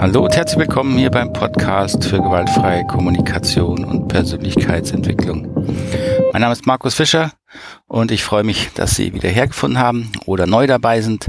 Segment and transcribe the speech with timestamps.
[0.00, 5.66] Hallo und herzlich willkommen hier beim Podcast für gewaltfreie Kommunikation und Persönlichkeitsentwicklung.
[6.32, 7.32] Mein Name ist Markus Fischer
[7.86, 11.28] und ich freue mich, dass Sie wieder hergefunden haben oder neu dabei sind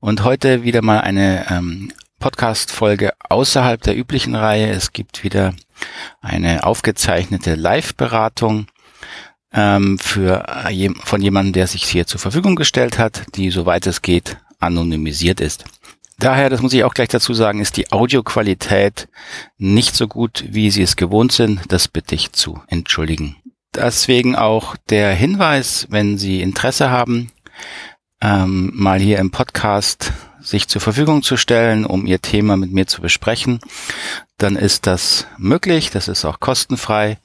[0.00, 4.70] und heute wieder mal eine ähm, Podcast-Folge außerhalb der üblichen Reihe.
[4.70, 5.54] Es gibt wieder
[6.20, 8.66] eine aufgezeichnete Live-Beratung
[9.52, 10.46] ähm, für
[11.04, 15.64] von jemandem, der sich hier zur Verfügung gestellt hat, die, soweit es geht, anonymisiert ist.
[16.20, 19.08] Daher, das muss ich auch gleich dazu sagen, ist die Audioqualität
[19.56, 21.62] nicht so gut, wie Sie es gewohnt sind.
[21.68, 23.36] Das bitte ich zu entschuldigen.
[23.74, 27.32] Deswegen auch der Hinweis, wenn Sie Interesse haben,
[28.20, 32.86] ähm, mal hier im Podcast sich zur Verfügung zu stellen, um Ihr Thema mit mir
[32.86, 33.60] zu besprechen,
[34.36, 35.90] dann ist das möglich.
[35.90, 37.16] Das ist auch kostenfrei.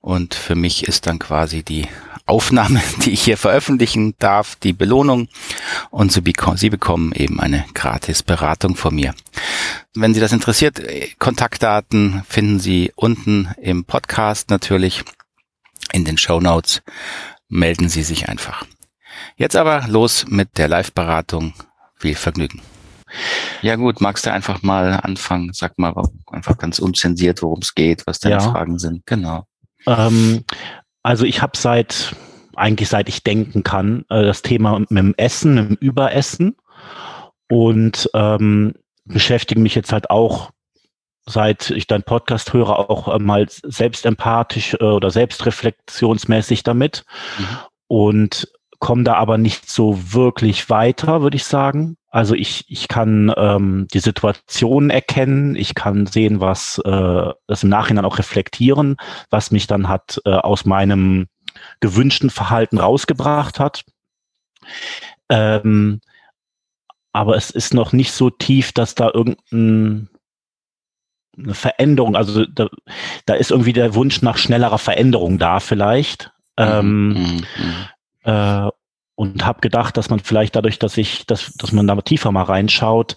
[0.00, 1.86] Und für mich ist dann quasi die
[2.28, 5.28] Aufnahme, die ich hier veröffentlichen darf, die Belohnung.
[5.90, 9.14] Und Sie, beko Sie bekommen eben eine gratis Beratung von mir.
[9.94, 10.80] Wenn Sie das interessiert,
[11.18, 15.04] Kontaktdaten finden Sie unten im Podcast natürlich
[15.92, 16.82] in den Show Notes.
[17.48, 18.64] Melden Sie sich einfach.
[19.36, 21.54] Jetzt aber los mit der Live-Beratung.
[21.96, 22.60] Viel Vergnügen.
[23.62, 25.52] Ja gut, magst du einfach mal anfangen?
[25.52, 25.94] Sag mal
[26.30, 28.40] einfach ganz unzensiert, worum es geht, was deine ja.
[28.40, 29.06] Fragen sind.
[29.06, 29.46] Genau.
[29.86, 30.44] Ähm,
[31.02, 32.14] also ich habe seit,
[32.56, 36.56] eigentlich seit ich denken kann, äh, das Thema mit dem Essen, mit dem Überessen
[37.48, 38.74] und ähm,
[39.04, 40.50] beschäftige mich jetzt halt auch,
[41.26, 47.04] seit ich deinen Podcast höre, auch äh, mal selbstempathisch äh, oder selbstreflexionsmäßig damit
[47.38, 47.46] mhm.
[47.86, 51.96] und komme da aber nicht so wirklich weiter, würde ich sagen.
[52.10, 57.68] Also ich, ich kann ähm, die Situation erkennen, ich kann sehen, was äh, das im
[57.68, 58.96] Nachhinein auch reflektieren,
[59.30, 61.26] was mich dann hat äh, aus meinem
[61.80, 63.84] gewünschten Verhalten rausgebracht hat.
[65.28, 66.00] Ähm,
[67.12, 70.08] aber es ist noch nicht so tief, dass da irgendein
[71.36, 72.68] eine Veränderung, also da,
[73.26, 76.32] da ist irgendwie der Wunsch nach schnellerer Veränderung da vielleicht.
[76.58, 76.64] Mhm.
[76.64, 77.46] Ähm, mhm.
[78.28, 78.70] Äh,
[79.14, 82.44] und habe gedacht, dass man vielleicht dadurch, dass ich, dass, dass man da tiefer mal
[82.44, 83.16] reinschaut,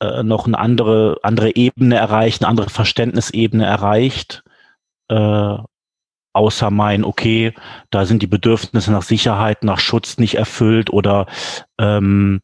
[0.00, 4.42] äh, noch eine andere, andere Ebene erreicht, eine andere Verständnisebene erreicht,
[5.08, 5.56] äh,
[6.32, 7.54] außer mein, okay,
[7.90, 11.26] da sind die Bedürfnisse nach Sicherheit, nach Schutz nicht erfüllt oder
[11.78, 12.40] ähm,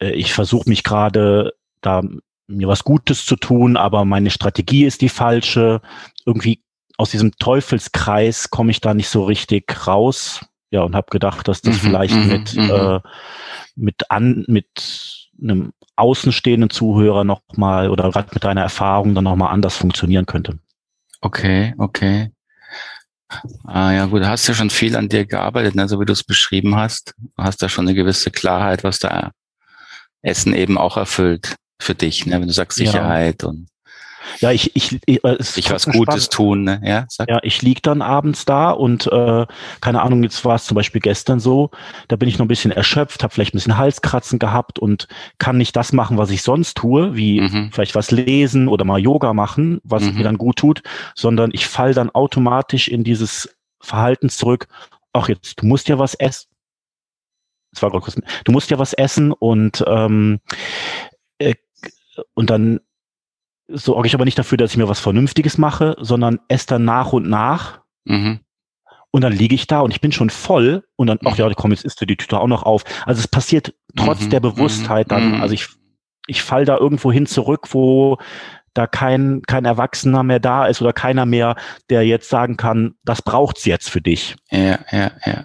[0.00, 2.02] äh, ich versuche mich gerade da
[2.46, 5.80] mir was Gutes zu tun, aber meine Strategie ist die falsche.
[6.24, 6.62] Irgendwie
[6.96, 11.62] aus diesem Teufelskreis komme ich da nicht so richtig raus ja, und habe gedacht, dass
[11.62, 12.70] das mhm, vielleicht mhm, mit, mhm.
[12.70, 13.00] äh,
[13.76, 19.76] mit, an, mit einem außenstehenden Zuhörer nochmal oder gerade mit deiner Erfahrung dann nochmal anders
[19.76, 20.58] funktionieren könnte.
[21.20, 22.30] Okay, okay.
[23.64, 26.12] Ah, ja, gut, du hast ja schon viel an dir gearbeitet, ne, so wie du
[26.12, 27.14] es beschrieben hast.
[27.18, 29.32] Du hast da schon eine gewisse Klarheit, was da
[30.22, 33.48] Essen eben auch erfüllt für dich, ne, wenn du sagst Sicherheit ja.
[33.48, 33.68] und
[34.38, 36.30] ja, ich, ich, ich, äh, ich was Gutes spannend.
[36.30, 36.80] tun, ne?
[36.84, 37.28] Ja, sag.
[37.28, 39.46] ja ich lieg dann abends da und äh,
[39.80, 41.70] keine Ahnung, jetzt war es zum Beispiel gestern so,
[42.08, 45.56] da bin ich noch ein bisschen erschöpft, habe vielleicht ein bisschen Halskratzen gehabt und kann
[45.58, 47.70] nicht das machen, was ich sonst tue, wie mhm.
[47.72, 50.18] vielleicht was lesen oder mal Yoga machen, was mhm.
[50.18, 50.82] mir dann gut tut,
[51.14, 54.66] sondern ich fall dann automatisch in dieses Verhalten zurück,
[55.12, 56.48] ach jetzt, du musst ja was essen.
[57.72, 60.40] Das war kurz, du musst ja was essen und ähm,
[61.38, 61.54] äh,
[62.34, 62.80] und dann
[63.68, 67.12] sorge ich aber nicht dafür, dass ich mir was Vernünftiges mache, sondern esse dann nach
[67.12, 67.80] und nach.
[68.04, 68.40] Mhm.
[69.10, 71.38] Und dann liege ich da und ich bin schon voll und dann, ach mhm.
[71.38, 72.84] ja, komm, jetzt isst du die Tüte auch noch auf.
[73.06, 74.30] Also es passiert trotz mhm.
[74.30, 75.42] der Bewusstheit dann, mhm.
[75.42, 75.68] also ich,
[76.26, 78.18] ich fall da irgendwo hin zurück, wo
[78.74, 81.56] da kein, kein Erwachsener mehr da ist oder keiner mehr,
[81.88, 84.36] der jetzt sagen kann, das braucht's jetzt für dich.
[84.50, 85.44] Ja, ja, ja.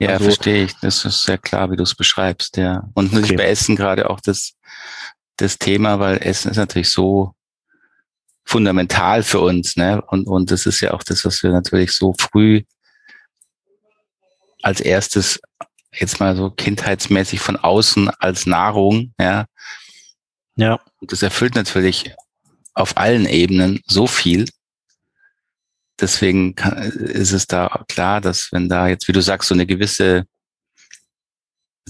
[0.00, 0.74] Ja, also, verstehe ich.
[0.80, 2.84] Das ist sehr klar, wie du es beschreibst, ja.
[2.94, 3.36] Und okay.
[3.36, 4.54] bei Essen gerade auch das,
[5.36, 7.34] das Thema, weil Essen ist natürlich so
[8.44, 10.02] fundamental für uns, ne?
[10.02, 12.62] Und, und das ist ja auch das, was wir natürlich so früh
[14.62, 15.40] als erstes
[15.92, 19.46] jetzt mal so kindheitsmäßig von außen als Nahrung, ja.
[20.56, 20.80] Ja.
[21.00, 22.14] Und das erfüllt natürlich
[22.74, 24.46] auf allen Ebenen so viel.
[26.00, 29.66] Deswegen kann, ist es da klar, dass wenn da jetzt, wie du sagst, so eine
[29.66, 30.26] gewisse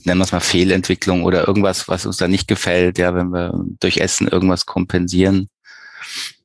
[0.03, 3.53] nennen wir es mal Fehlentwicklung oder irgendwas, was uns da nicht gefällt, ja, wenn wir
[3.81, 5.49] durch Essen irgendwas kompensieren,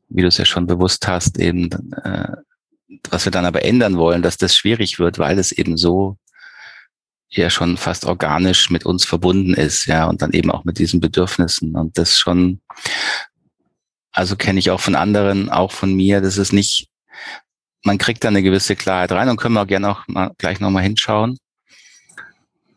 [0.10, 1.70] wie du es ja schon bewusst hast, eben,
[2.04, 2.36] äh,
[3.10, 6.18] was wir dann aber ändern wollen, dass das schwierig wird, weil es eben so
[7.32, 11.00] ja schon fast organisch mit uns verbunden ist, ja, und dann eben auch mit diesen
[11.00, 11.76] Bedürfnissen.
[11.76, 12.60] Und das schon,
[14.12, 16.88] also kenne ich auch von anderen, auch von mir, das ist nicht,
[17.84, 20.60] man kriegt da eine gewisse Klarheit rein und können wir auch gerne auch mal gleich
[20.60, 21.38] nochmal hinschauen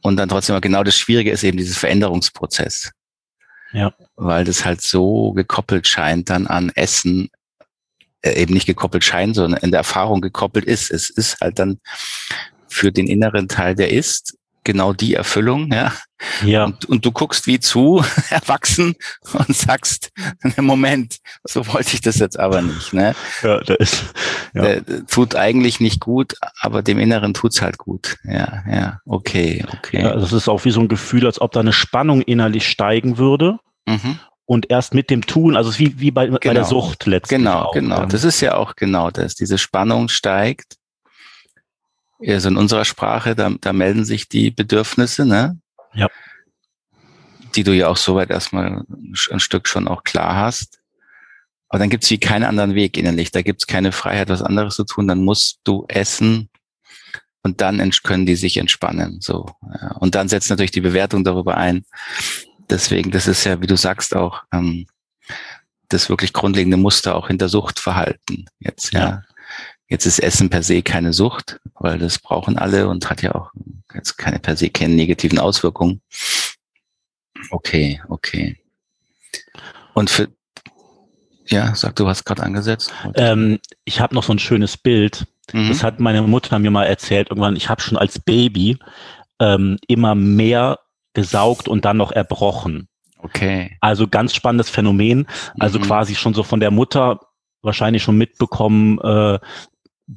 [0.03, 2.93] und dann trotzdem genau das Schwierige ist eben dieses Veränderungsprozess.
[3.73, 3.95] Ja.
[4.17, 7.31] Weil das halt so gekoppelt scheint dann an Essen,
[8.21, 10.91] äh, eben nicht gekoppelt scheint, sondern in der Erfahrung gekoppelt ist.
[10.91, 11.81] Es ist halt dann
[12.69, 15.93] für den inneren Teil, der ist, genau die Erfüllung, ja.
[16.45, 16.65] Ja.
[16.67, 18.95] Und, und du guckst wie zu, erwachsen,
[19.33, 20.11] und sagst,
[20.57, 23.15] Moment, so wollte ich das jetzt aber nicht, ne?
[23.43, 24.05] Ja, da ist,
[24.55, 24.63] ja.
[24.63, 28.17] Der, der tut eigentlich nicht gut, aber dem Inneren tut's halt gut.
[28.25, 30.03] Ja, ja, okay, okay.
[30.03, 33.19] ja, das ist auch wie so ein Gefühl, als ob da eine Spannung innerlich steigen
[33.19, 33.59] würde.
[33.87, 34.19] Mhm.
[34.45, 36.67] Und erst mit dem Tun, also wie, wie bei, bei der Genau.
[36.67, 37.39] Sucht letztlich.
[37.39, 38.03] Genau, auch, genau.
[38.03, 39.35] ähm, Das ist ja auch genau das.
[39.35, 40.77] Diese Spannung steigt.
[42.27, 45.59] Also in unserer Sprache, da, da melden sich die Bedürfnisse, ne?
[45.95, 46.09] Ja.
[47.55, 48.85] Die du ja auch soweit erstmal
[49.31, 50.81] ein Stück schon auch klar hast.
[51.69, 53.31] Aber dann gibt's wie keinen anderen Weg innerlich.
[53.31, 55.09] Da gibt's keine Freiheit, was anderes zu tun.
[55.09, 56.49] Dann musst du essen
[57.43, 59.21] und dann können die sich entspannen.
[59.21, 59.47] So.
[59.99, 61.85] Und dann setzt natürlich die Bewertung darüber ein.
[62.71, 64.87] Deswegen, das ist ja, wie du sagst, auch ähm,
[65.89, 68.47] das wirklich grundlegende Muster auch hinter Suchtverhalten.
[68.61, 69.01] Jetzt, ja.
[69.01, 69.23] Ja.
[69.93, 73.51] Jetzt ist Essen per se keine Sucht, weil das brauchen alle und hat ja auch
[73.93, 76.01] jetzt keine per se keine negativen Auswirkungen.
[77.51, 78.57] Okay, okay.
[79.93, 80.29] Und für,
[81.47, 82.91] ja, sag du hast gerade angesetzt.
[83.17, 85.27] ähm, ich habe noch so ein schönes Bild.
[85.53, 85.69] Mhm.
[85.69, 87.29] Das hat meine Mutter mir mal erzählt.
[87.29, 88.79] Irgendwann, ich habe schon als Baby
[89.41, 90.79] ähm, immer mehr
[91.13, 92.89] gesaugt und dann noch erbrochen.
[93.19, 93.77] Okay.
[93.83, 95.27] Also ganz spannendes Phänomen.
[95.59, 95.83] Also Mhm.
[95.83, 97.21] quasi schon so von der Mutter
[97.61, 99.39] wahrscheinlich schon mitbekommen, äh,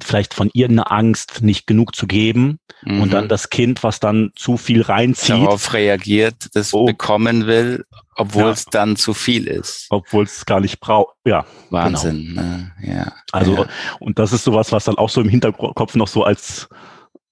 [0.04, 2.60] vielleicht von ihr eine Angst, nicht genug zu geben.
[2.84, 3.02] Mhm.
[3.02, 6.86] Und dann das Kind, was dann zu viel reinzieht, darauf reagiert, das Oh.
[6.86, 7.86] bekommen will,
[8.16, 8.52] obwohl Ja.
[8.52, 9.88] es dann zu viel ist.
[9.90, 11.16] obwohl es gar nicht braucht.
[11.26, 12.34] Ja, Wahnsinn.
[12.34, 12.72] Ne?
[12.82, 13.14] Ja.
[13.32, 13.66] also ja.
[14.00, 16.68] und das ist sowas, was dann auch so im Hinterkopf noch so als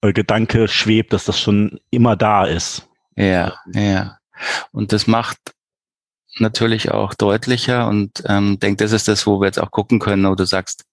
[0.02, 2.86] äh, Gedanke schwebt, dass das schon immer da ist.
[3.16, 4.18] Ja, ja.
[4.72, 5.38] Und das macht
[6.38, 10.28] natürlich auch deutlicher und ähm, denke, das ist das, wo wir jetzt auch gucken können,
[10.28, 10.84] wo du sagst,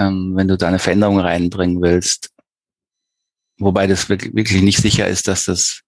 [0.00, 2.30] ähm, wenn du da eine Veränderung reinbringen willst,
[3.58, 5.82] wobei das wirklich, nicht sicher ist, dass das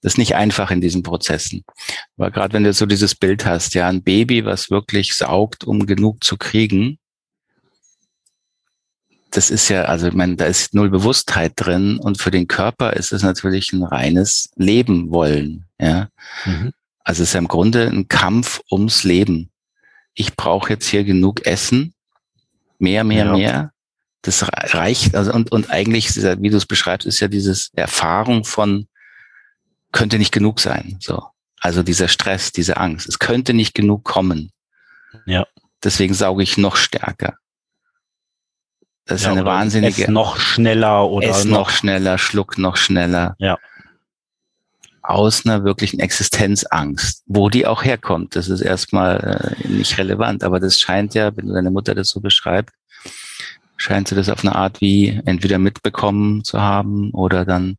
[0.00, 1.64] das nicht einfach in diesen Prozessen.
[2.16, 5.86] Weil gerade wenn du so dieses Bild hast, ja, ein Baby, was wirklich saugt, um
[5.86, 7.00] genug zu kriegen,
[9.32, 12.92] das ist ja, also ich meine, da ist null Bewusstheit drin und für den Körper
[12.92, 15.66] ist es natürlich ein reines Leben wollen.
[15.80, 16.08] Ja,
[16.44, 16.72] Mhm.
[17.02, 19.50] also es ist ja im Grunde ein Kampf ums Leben.
[20.14, 21.92] Ich brauche jetzt hier genug Essen,
[22.78, 23.32] mehr, mehr, Ja.
[23.36, 23.72] mehr.
[24.22, 28.44] Das re- reicht, also und und eigentlich, wie du es beschreibst, ist ja dieses Erfahrung
[28.44, 28.88] von
[29.92, 30.96] könnte nicht genug sein.
[31.00, 31.24] So,
[31.60, 34.50] also dieser Stress, diese Angst, es könnte nicht genug kommen.
[35.24, 35.46] Ja.
[35.84, 37.36] Deswegen sauge ich noch stärker.
[39.06, 43.36] Das ist Ja, eine wahnsinnige Ess noch schneller oder Ess noch schneller, schluck noch schneller.
[43.38, 43.56] Ja.
[45.08, 47.22] Aus einer wirklichen Existenzangst.
[47.26, 51.48] Wo die auch herkommt, das ist erstmal äh, nicht relevant, aber das scheint ja, wenn
[51.48, 52.74] deine Mutter das so beschreibt,
[53.78, 57.76] scheint sie das auf eine Art wie entweder mitbekommen zu haben oder dann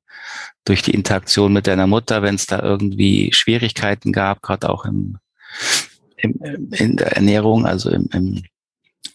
[0.65, 5.19] durch die Interaktion mit deiner Mutter, wenn es da irgendwie Schwierigkeiten gab, gerade auch im,
[6.17, 8.43] im, in der Ernährung, also im, im,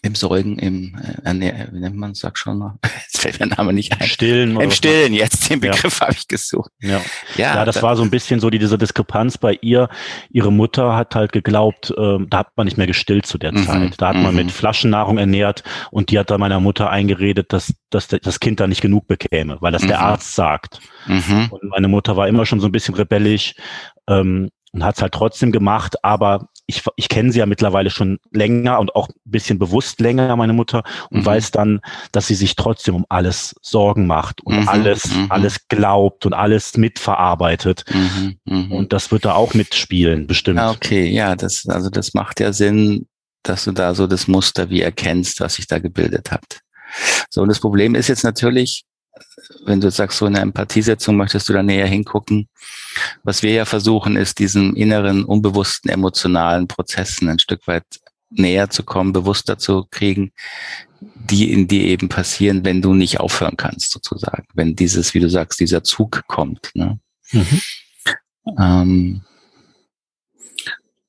[0.05, 3.47] im Säugen, im äh, Ernähr wie nennt man es, sag schon mal, jetzt fällt mir
[3.47, 4.07] der Name nicht ein.
[4.07, 4.51] Stillen.
[4.59, 5.71] Im was Stillen, jetzt den Ja.
[5.71, 6.71] Begriff habe ich gesucht.
[6.81, 7.01] Ja.
[7.35, 9.89] Ja, Ja, das da- war so ein bisschen so die, diese Diskrepanz bei ihr.
[10.29, 13.63] Ihre Mutter hat halt geglaubt, ähm, da hat man nicht mehr gestillt zu der Mhm,
[13.65, 13.93] Zeit.
[14.01, 14.37] Da hat man mhm.
[14.37, 18.59] mit Flaschennahrung ernährt und die hat dann meiner Mutter eingeredet, dass, dass der- das Kind
[18.59, 20.03] da nicht genug bekäme, weil das der Mhm.
[20.05, 20.79] Arzt sagt.
[21.07, 21.47] Mhm.
[21.49, 23.53] Und meine Mutter war immer schon so ein bisschen rebellisch
[24.07, 28.19] ähm, und hat es halt trotzdem gemacht, aber ich, ich kenne sie ja mittlerweile schon
[28.31, 31.25] länger und auch ein bisschen bewusst länger, meine Mutter, und Mhm.
[31.25, 31.81] weiß dann,
[32.11, 35.27] dass sie sich trotzdem um alles Sorgen macht und Mhm, alles, mhm.
[35.29, 37.85] alles glaubt und alles mitverarbeitet.
[37.93, 38.37] Mhm.
[38.45, 38.71] Mhm.
[38.71, 40.59] Und das wird da auch mitspielen, bestimmt.
[40.59, 43.07] Okay, ja, das, also das macht ja Sinn,
[43.43, 46.61] dass du da so das Muster wie erkennst, was sich da gebildet hat.
[47.29, 48.85] So, und das Problem ist jetzt natürlich,
[49.65, 52.47] wenn du sagst, so in der Empathiesetzung möchtest du da näher hingucken.
[53.23, 57.85] Was wir ja versuchen, ist diesen inneren, unbewussten, emotionalen Prozessen ein Stück weit
[58.29, 60.31] näher zu kommen, bewusster zu kriegen,
[60.99, 64.47] die in dir eben passieren, wenn du nicht aufhören kannst, sozusagen.
[64.53, 66.71] Wenn dieses, wie du sagst, dieser Zug kommt.
[66.73, 66.99] Ne?
[67.31, 67.61] Mhm.
[68.59, 69.21] Ähm,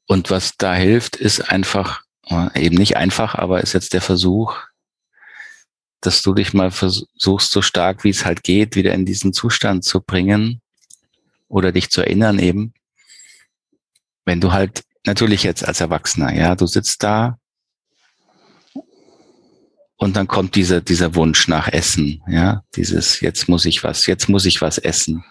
[0.06, 4.56] und was da hilft, ist einfach, äh, eben nicht einfach, aber ist jetzt der Versuch,
[6.06, 9.84] dass du dich mal versuchst, so stark wie es halt geht, wieder in diesen Zustand
[9.84, 10.60] zu bringen
[11.48, 12.72] oder dich zu erinnern eben,
[14.25, 17.38] wenn du halt natürlich jetzt als Erwachsener, ja, du sitzt da
[19.96, 24.28] und dann kommt dieser, dieser Wunsch nach Essen, ja, dieses, jetzt muss ich was, jetzt
[24.28, 25.25] muss ich was essen.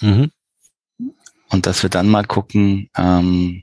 [0.00, 0.30] Mhm.
[1.48, 3.62] Und dass wir dann mal gucken, ähm,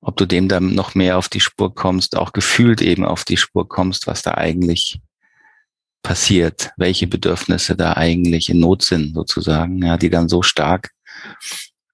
[0.00, 3.36] ob du dem dann noch mehr auf die Spur kommst, auch gefühlt eben auf die
[3.36, 5.00] Spur kommst, was da eigentlich
[6.02, 10.90] passiert, welche Bedürfnisse da eigentlich in Not sind, sozusagen, ja, die dann so stark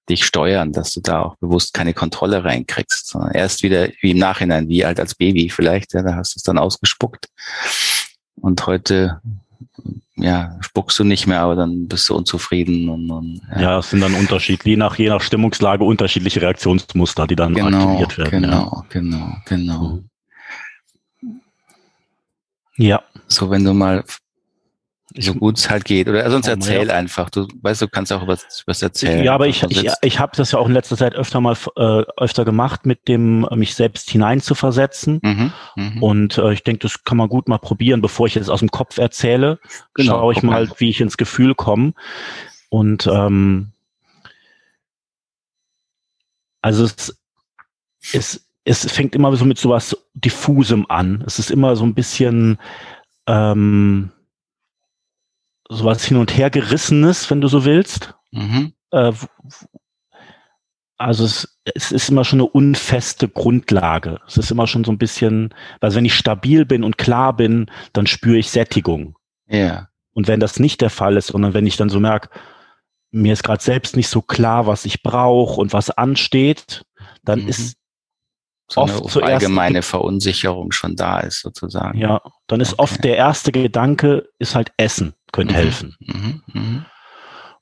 [0.09, 4.17] dich steuern, dass du da auch bewusst keine Kontrolle reinkriegst, sondern erst wieder wie im
[4.17, 7.27] Nachhinein, wie alt als Baby vielleicht, ja, da hast du es dann ausgespuckt.
[8.35, 9.21] Und heute,
[10.15, 13.61] ja, spuckst du nicht mehr, aber dann bist du unzufrieden und, und ja.
[13.61, 17.77] ja, es sind dann Unterschied, je nach, je nach Stimmungslage unterschiedliche Reaktionsmuster, die dann genau,
[17.77, 18.41] aktiviert werden.
[18.41, 18.85] Genau, ja.
[18.89, 19.99] genau, genau.
[22.77, 23.03] Ja.
[23.29, 24.03] So, wenn du mal
[25.17, 26.07] so gut es halt geht.
[26.07, 27.29] Oder sonst erzähl einfach.
[27.29, 29.23] Du weißt, du kannst auch was, was erzählen.
[29.23, 32.03] Ja, aber ich, ich, ich habe das ja auch in letzter Zeit öfter mal äh,
[32.17, 35.19] öfter gemacht, mit dem mich selbst hineinzuversetzen.
[35.23, 36.01] Mhm, mh.
[36.01, 38.69] Und äh, ich denke, das kann man gut mal probieren, bevor ich jetzt aus dem
[38.69, 39.59] Kopf erzähle.
[39.95, 41.93] Genau, schaue ich mal, wie ich ins Gefühl komme.
[42.69, 43.71] Und ähm,
[46.61, 47.17] also es,
[48.13, 51.23] es, es fängt immer so mit sowas diffusem an.
[51.25, 52.59] Es ist immer so ein bisschen
[53.29, 54.11] ähm,
[55.69, 58.15] sowas hin und her gerissenes, wenn du so willst.
[58.31, 58.73] Mhm.
[58.91, 59.13] Äh,
[60.97, 64.19] also es, es ist immer schon eine unfeste Grundlage.
[64.27, 67.67] Es ist immer schon so ein bisschen, also wenn ich stabil bin und klar bin,
[67.93, 69.15] dann spüre ich Sättigung.
[69.47, 69.89] Ja.
[70.13, 72.29] Und wenn das nicht der Fall ist, sondern wenn ich dann so merke,
[73.11, 76.83] mir ist gerade selbst nicht so klar, was ich brauche und was ansteht,
[77.23, 77.47] dann mhm.
[77.47, 77.77] ist
[78.69, 81.97] so oft eine allgemeine Verunsicherung schon da ist, sozusagen.
[81.97, 82.81] Ja, dann ist okay.
[82.81, 85.57] oft der erste Gedanke, ist halt Essen, könnte mhm.
[85.57, 85.95] helfen.
[85.99, 86.43] Mhm.
[86.53, 86.85] Mhm.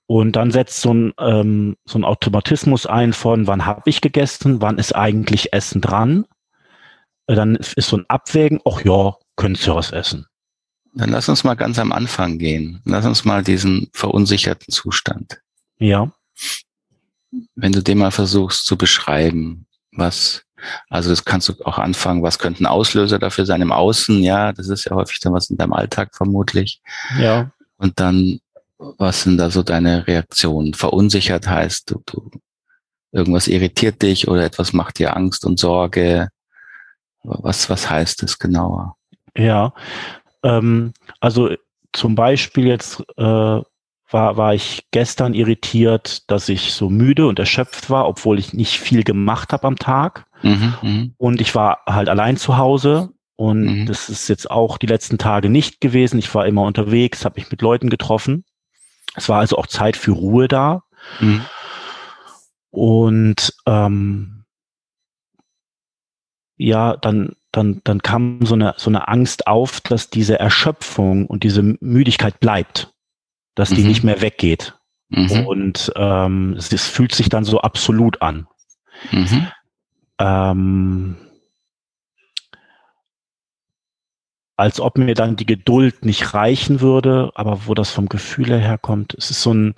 [0.05, 4.61] Und dann setzt so ein, ähm, so ein Automatismus ein von, wann habe ich gegessen,
[4.61, 6.25] wann ist eigentlich Essen dran.
[7.27, 10.25] Äh, dann ist so ein Abwägen, ach ja, könntest du was essen.
[10.93, 12.81] Dann lass uns mal ganz am Anfang gehen.
[12.85, 15.41] Lass uns mal diesen verunsicherten Zustand.
[15.77, 16.11] Ja.
[17.55, 20.47] Wenn du den mal versuchst zu beschreiben, was
[20.89, 24.67] also das kannst du auch anfangen, was könnten Auslöser dafür sein im Außen, ja, das
[24.69, 26.81] ist ja häufig dann was in deinem Alltag vermutlich.
[27.19, 27.51] Ja.
[27.77, 28.39] Und dann,
[28.77, 30.73] was sind da so deine Reaktionen?
[30.73, 32.31] Verunsichert heißt, du, du
[33.11, 36.29] irgendwas irritiert dich oder etwas macht dir Angst und Sorge.
[37.23, 38.95] Was, was heißt es genauer?
[39.35, 39.73] Ja,
[40.43, 41.49] ähm, also
[41.93, 43.61] zum Beispiel jetzt äh,
[44.09, 48.79] war, war ich gestern irritiert, dass ich so müde und erschöpft war, obwohl ich nicht
[48.79, 50.26] viel gemacht habe am Tag.
[50.41, 53.86] Mhm, mhm, und ich war halt allein zu Hause und mhm.
[53.86, 56.20] das ist jetzt auch die letzten Tage nicht gewesen.
[56.20, 58.46] Ich war immer unterwegs, habe mich mit Leuten getroffen.
[59.15, 60.84] Es war also auch Zeit für Ruhe da.
[61.20, 61.41] Mhm.
[62.70, 64.46] Und ähm,
[66.58, 71.44] ja, dann, dann, dann kam so eine, so eine Angst auf, dass diese Erschöpfung und
[71.44, 72.94] diese Müdigkeit bleibt
[73.58, 73.88] dass die mhm.
[73.88, 74.75] nicht mehr weggeht.
[75.10, 75.48] Mhm.
[75.48, 78.48] Und ähm, es, es, fühlt sich dann so absolut an.
[79.12, 79.48] Mhm.
[80.19, 81.15] Ähm,
[84.55, 89.13] als ob mir dann die Geduld nicht reichen würde, aber wo das vom Gefühl herkommt,
[89.17, 89.75] es ist so ein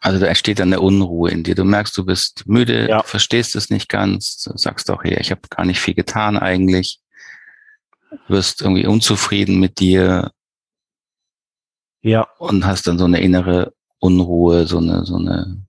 [0.00, 1.54] also da entsteht dann eine Unruhe in dir.
[1.54, 3.04] Du merkst, du bist müde, ja.
[3.04, 6.98] verstehst es nicht ganz, sagst auch, hey, ich habe gar nicht viel getan eigentlich,
[8.26, 10.32] wirst irgendwie unzufrieden mit dir,
[12.02, 12.26] ja.
[12.38, 15.64] Und hast dann so eine innere Unruhe, so eine, so eine,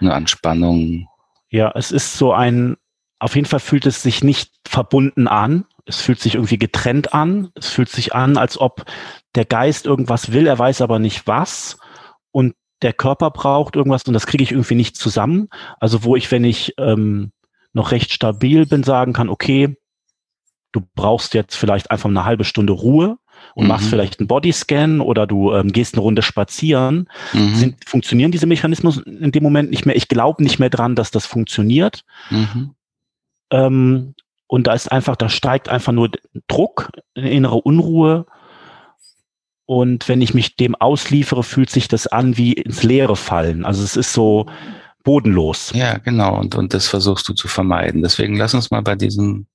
[0.00, 1.08] eine Anspannung.
[1.50, 2.76] Ja, es ist so ein,
[3.18, 5.64] auf jeden Fall fühlt es sich nicht verbunden an.
[5.86, 7.50] Es fühlt sich irgendwie getrennt an.
[7.54, 8.84] Es fühlt sich an, als ob
[9.34, 11.78] der Geist irgendwas will, er weiß aber nicht was.
[12.30, 15.48] Und der Körper braucht irgendwas und das kriege ich irgendwie nicht zusammen.
[15.80, 17.32] Also wo ich, wenn ich ähm,
[17.72, 19.76] noch recht stabil bin, sagen kann, okay,
[20.72, 23.18] du brauchst jetzt vielleicht einfach eine halbe Stunde Ruhe
[23.54, 23.68] und mhm.
[23.68, 27.54] machst vielleicht einen Bodyscan oder du ähm, gehst eine Runde spazieren, mhm.
[27.54, 29.96] sind, funktionieren diese Mechanismen in dem Moment nicht mehr.
[29.96, 32.04] Ich glaube nicht mehr dran, dass das funktioniert.
[32.30, 32.74] Mhm.
[33.50, 34.14] Ähm,
[34.46, 36.10] und da ist einfach, da steigt einfach nur
[36.46, 38.26] Druck, innere Unruhe.
[39.66, 43.66] Und wenn ich mich dem ausliefere, fühlt sich das an wie ins Leere fallen.
[43.66, 44.46] Also es ist so
[45.04, 45.72] bodenlos.
[45.74, 46.38] Ja, genau.
[46.38, 48.02] Und, und das versuchst du zu vermeiden.
[48.02, 49.46] Deswegen lass uns mal bei diesem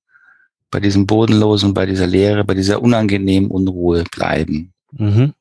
[0.74, 4.74] bei diesem Bodenlosen, bei dieser Leere, bei dieser unangenehmen Unruhe bleiben.
[4.90, 5.32] Mhm.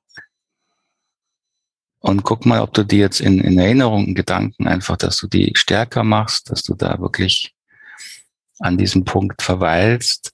[2.01, 5.25] Und guck mal, ob du dir jetzt in, in Erinnerung, in Gedanken einfach, dass du
[5.25, 7.55] die stärker machst, dass du da wirklich
[8.59, 10.33] an diesem Punkt verweilst,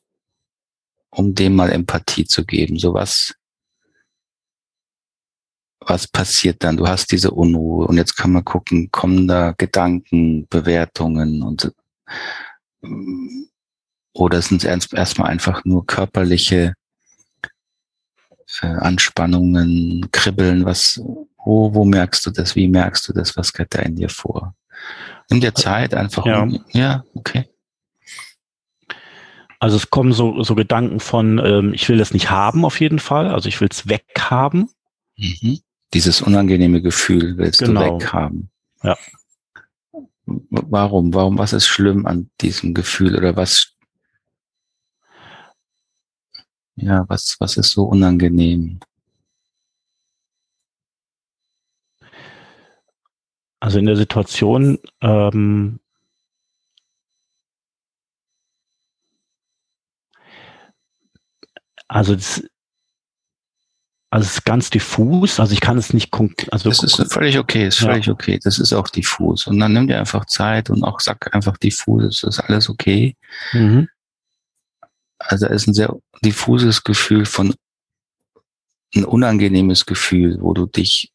[1.12, 2.78] um dem mal Empathie zu geben.
[2.78, 3.34] So was,
[5.80, 6.76] was passiert dann?
[6.76, 11.72] Du hast diese Unruhe und jetzt kann man gucken, kommen da Gedanken, Bewertungen und
[14.14, 16.74] oder sind es erstmal einfach nur körperliche
[18.62, 20.66] äh, Anspannungen, Kribbeln?
[20.66, 21.00] Was,
[21.46, 22.56] Wo, wo merkst du das?
[22.56, 23.38] Wie merkst du das?
[23.38, 24.56] Was geht da in dir vor?
[25.30, 26.26] Nimm dir Zeit einfach.
[26.26, 26.42] Ja.
[26.42, 27.46] Um, ja, okay.
[29.60, 33.00] Also es kommen so, so Gedanken von, ähm, ich will das nicht haben auf jeden
[33.00, 34.70] Fall, also ich will es weghaben.
[35.18, 35.60] Mhm.
[35.94, 37.98] Dieses unangenehme Gefühl willst Genau.
[37.98, 38.50] du weghaben.
[38.84, 38.98] Ja.
[40.26, 41.14] Warum?
[41.14, 41.38] Warum?
[41.38, 43.69] Was ist schlimm an diesem Gefühl oder was?
[46.82, 48.80] Ja, was, was ist so unangenehm?
[53.62, 55.82] Also in der Situation, ähm,
[61.90, 62.42] also das,
[64.12, 67.38] also es ist ganz diffus, also ich kann es nicht konkret, also Das ist völlig
[67.38, 67.90] okay, ist Ja.
[67.92, 68.40] völlig okay.
[68.42, 69.46] Das ist auch diffus.
[69.48, 73.18] Und dann nimm dir einfach Zeit und auch sag einfach diffus, es ist alles okay.
[73.52, 73.90] mhm.
[75.20, 77.54] Also da ist ein sehr diffuses Gefühl von,
[78.96, 81.12] ein unangenehmes Gefühl, wo du dich,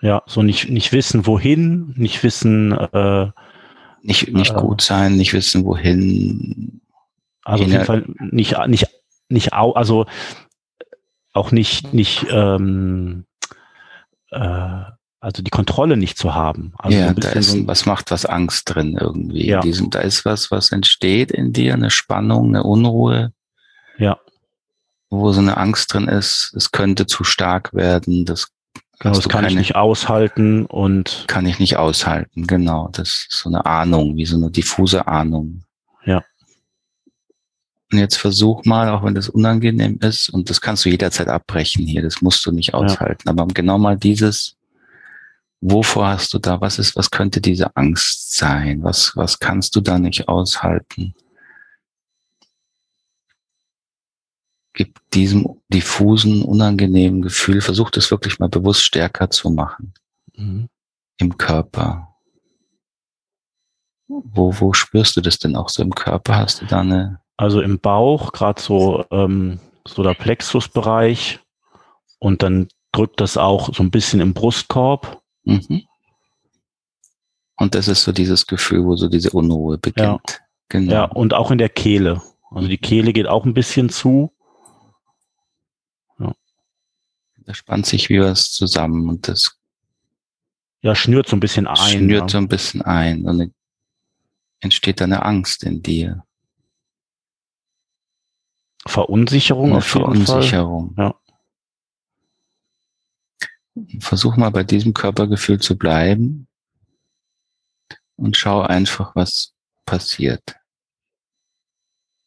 [0.00, 3.30] ja, so nicht, nicht wissen, wohin, nicht wissen, äh,
[4.02, 4.60] nicht, nicht Äh.
[4.60, 6.80] gut sein, nicht wissen wohin.
[7.44, 8.86] Also auf jeden Fall nicht, nicht,
[9.28, 10.06] nicht, au, also
[11.32, 13.26] auch nicht, nicht, ähm,
[14.30, 14.82] äh,
[15.20, 16.72] also die Kontrolle nicht zu haben.
[16.78, 19.46] Also so ja, ein da ist so was macht was Angst drin irgendwie.
[19.46, 19.56] Ja.
[19.56, 23.32] In diesem, da ist was, was entsteht in dir, eine Spannung, eine Unruhe,
[23.98, 24.18] ja,
[25.10, 26.54] wo so eine Angst drin ist.
[26.56, 28.24] Es könnte zu stark werden.
[28.24, 28.48] Das,
[28.98, 32.46] genau, das kann ich keine- nicht aushalten und kann ich nicht aushalten.
[32.46, 35.64] Genau, das ist so eine Ahnung, wie so eine diffuse Ahnung.
[36.06, 36.24] Ja.
[37.92, 41.84] Und jetzt versuch mal, auch wenn das unangenehm ist, und das kannst du jederzeit abbrechen
[41.86, 44.56] hier, das musst du nicht aushalten, aber genau mal dieses,
[45.60, 48.82] wovor hast du da, was ist, was könnte diese Angst sein?
[48.82, 51.14] Was, was kannst du da nicht aushalten?
[54.72, 59.92] Gib diesem diffusen, unangenehmen Gefühl, versuch das wirklich mal bewusst stärker zu machen
[60.34, 60.68] mhm.
[61.18, 62.08] im Körper.
[64.08, 66.36] Wo, wo spürst du das denn auch so im Körper?
[66.36, 71.40] Hast du da eine, also im Bauch, gerade so, ähm, so der Plexusbereich
[72.18, 75.19] und dann drückt das auch so ein bisschen im Brustkorb.
[75.44, 75.82] Mhm.
[77.56, 80.40] Und das ist so dieses Gefühl, wo so diese Unruhe beginnt.
[80.70, 80.92] Genau.
[80.92, 82.22] Ja, und auch in der Kehle.
[82.50, 84.32] Also die Kehle geht auch ein bisschen zu.
[87.50, 89.58] Da spannt sich wie was zusammen und das
[90.82, 91.76] Ja, schnürt so ein bisschen ein.
[91.76, 92.28] schnürt ja.
[92.28, 93.24] so ein bisschen ein.
[93.26, 93.54] Und dann
[94.60, 96.24] entsteht da eine Angst in dir.
[98.86, 99.84] Verunsicherung auf.
[99.84, 100.94] Verunsicherung.
[100.96, 101.19] Ja.
[104.00, 106.46] Versuch mal bei diesem Körpergefühl zu bleiben
[108.16, 109.52] und schau einfach, was
[109.86, 110.56] passiert.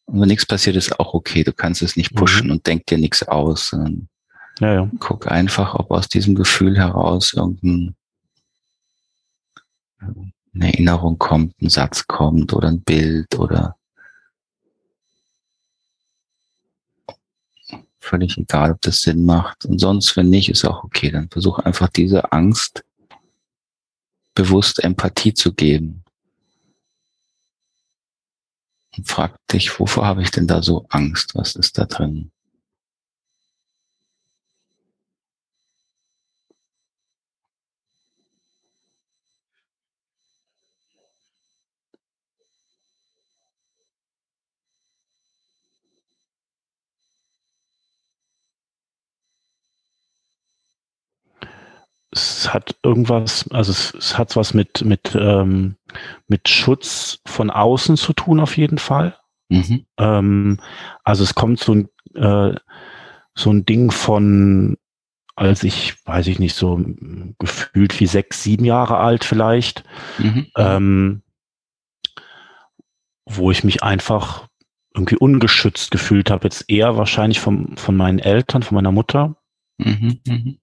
[0.05, 1.43] Und wenn nichts passiert, ist auch okay.
[1.43, 4.09] Du kannst es nicht pushen und denk dir nichts aus, sondern
[4.59, 4.91] Ja, ja.
[4.99, 7.95] guck einfach, ob aus diesem Gefühl heraus irgendein
[10.53, 13.75] eine Erinnerung kommt, ein Satz kommt oder ein Bild oder
[18.03, 19.65] völlig egal, ob das Sinn macht.
[19.65, 21.09] Und sonst, wenn nicht, ist auch okay.
[21.09, 22.83] Dann versuch einfach diese Angst
[24.35, 26.03] bewusst Empathie zu geben.
[28.95, 31.33] Und frag dich, wovor habe ich denn da so Angst?
[31.35, 32.32] Was ist da drin?
[52.15, 55.75] Es hat irgendwas, also es, es hat was mit, mit, ähm,
[56.27, 59.15] mit Schutz von außen zu tun, auf jeden Fall.
[59.49, 59.85] Mhm.
[59.97, 60.59] Ähm,
[61.03, 62.55] also es kommt so ein, äh,
[63.35, 64.77] so ein Ding von,
[65.35, 66.79] als ich, weiß ich nicht, so
[67.39, 69.83] gefühlt wie sechs, sieben Jahre alt vielleicht,
[70.19, 70.47] Mhm.
[70.55, 71.23] ähm,
[73.25, 74.47] wo ich mich einfach
[74.93, 76.43] irgendwie ungeschützt gefühlt habe.
[76.43, 79.35] Jetzt eher wahrscheinlich vom, von meinen Eltern, von meiner Mutter.
[80.27, 80.59] Mhm.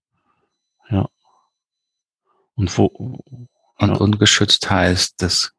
[2.61, 3.95] Und wo, Und Ja.
[3.97, 5.53] ungeschützt heißt, das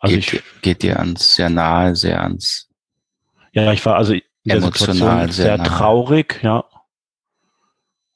[0.00, 2.68] also geht, ich, dir- geht dir ans sehr nahe, sehr ans
[3.52, 6.64] ja, ich war also in der Emotional Situation sehr sehr traurig, ja.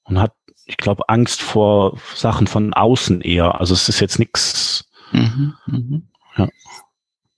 [0.05, 0.33] Und hat,
[0.67, 3.59] ich glaube, Angst vor Sachen von außen eher.
[3.61, 5.55] Also es ist jetzt nichts, Mhm.
[5.67, 6.09] Mhm.
[6.37, 6.49] Ja.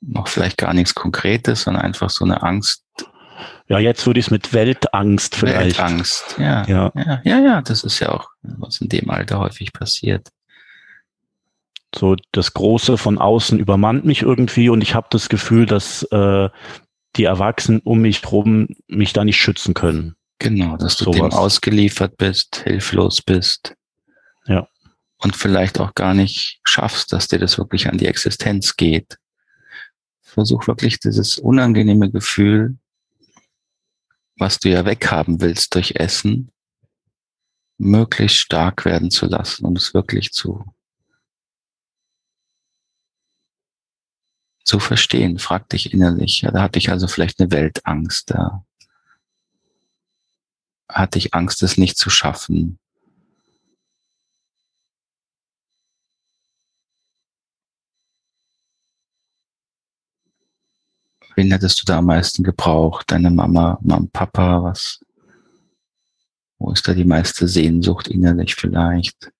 [0.00, 2.84] Noch vielleicht gar nichts Konkretes, sondern einfach so eine Angst,
[3.72, 5.78] ja, jetzt würde ich es mit Weltangst vielleicht.
[5.78, 6.36] Weltangst.
[6.38, 6.62] Ja.
[6.66, 10.28] Ja, ja, ja, ja, das ist ja auch, was in dem Alter häufig passiert.
[11.94, 16.50] so das Große von außen übermannt mich irgendwie und ich habe das Gefühl, dass äh,
[17.16, 20.16] die Erwachsenen um mich drum mich da nicht schützen können.
[20.38, 21.16] Genau, dass du Sowas.
[21.16, 23.74] dem ausgeliefert bist, hilflos bist.
[24.46, 24.68] Ja.
[25.16, 29.16] Und vielleicht auch gar nicht schaffst, dass dir das wirklich an die Existenz geht.
[30.20, 32.76] Versuch wirklich dieses unangenehme Gefühl,
[34.36, 36.52] was du ja weghaben willst durch Essen,
[37.78, 40.64] möglichst stark werden zu lassen und es wirklich zu,
[44.64, 45.38] zu verstehen.
[45.38, 46.42] Frag dich innerlich.
[46.42, 48.30] Ja, da hatte ich also vielleicht eine Weltangst.
[48.30, 48.64] Da
[50.88, 52.78] hatte ich Angst, es nicht zu schaffen.
[61.34, 63.10] Wen hättest du da am meisten gebraucht?
[63.10, 65.00] Deine Mama, Mama, Papa, was?
[66.58, 69.32] Wo ist da die meiste Sehnsucht innerlich vielleicht?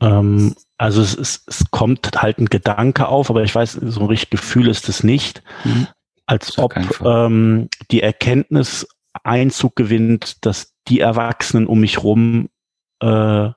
[0.00, 4.06] Ähm, also es, es, es kommt halt ein Gedanke auf, aber ich weiß, so ein
[4.06, 5.42] richtiges Gefühl ist es nicht.
[5.64, 5.88] Mhm
[6.28, 8.86] als ob ähm, die Erkenntnis
[9.24, 12.50] Einzug gewinnt, dass die Erwachsenen um mich rum
[13.00, 13.48] äh,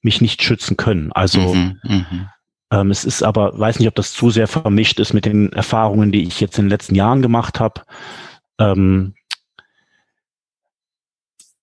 [0.00, 1.12] mich nicht schützen können.
[1.12, 2.28] Also mhm, mhm,
[2.70, 6.12] ähm, es ist aber, weiß nicht, ob das zu sehr vermischt ist mit den Erfahrungen,
[6.12, 7.82] die ich jetzt in den letzten Jahren gemacht habe.
[8.58, 9.14] Ähm,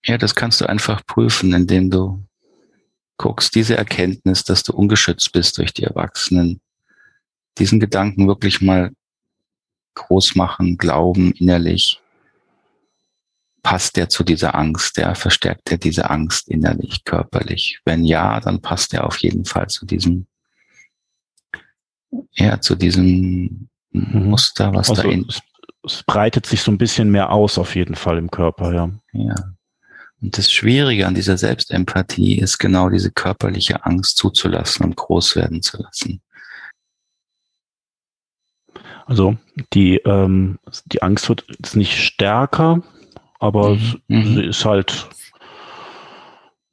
[0.04, 2.24] ja, das kannst du einfach prüfen, indem du
[3.18, 6.60] guckst, diese Erkenntnis, dass du ungeschützt bist durch die Erwachsenen,
[7.58, 8.91] diesen Gedanken wirklich mal
[9.96, 12.02] groß machen, glauben innerlich,
[13.63, 17.80] passt der zu dieser Angst, der verstärkt er diese Angst innerlich, körperlich.
[17.86, 20.28] Wenn ja, dann passt er auf jeden Fall zu diesem,
[22.34, 24.30] ja, zu diesem mhm.
[24.30, 25.25] Muster, was also da in.
[25.28, 25.41] Es,
[25.84, 28.89] es breitet sich so ein bisschen mehr aus, auf jeden Fall im Körper, ja.
[29.13, 29.36] Ja.
[30.21, 35.62] Und das Schwierige an dieser Selbstempathie ist genau diese körperliche Angst zuzulassen und groß werden
[35.62, 36.21] zu lassen.
[39.06, 39.38] Also
[39.73, 42.82] die, ähm, die Angst wird jetzt nicht stärker,
[43.39, 44.36] aber mhm.
[44.36, 45.08] sie ist halt,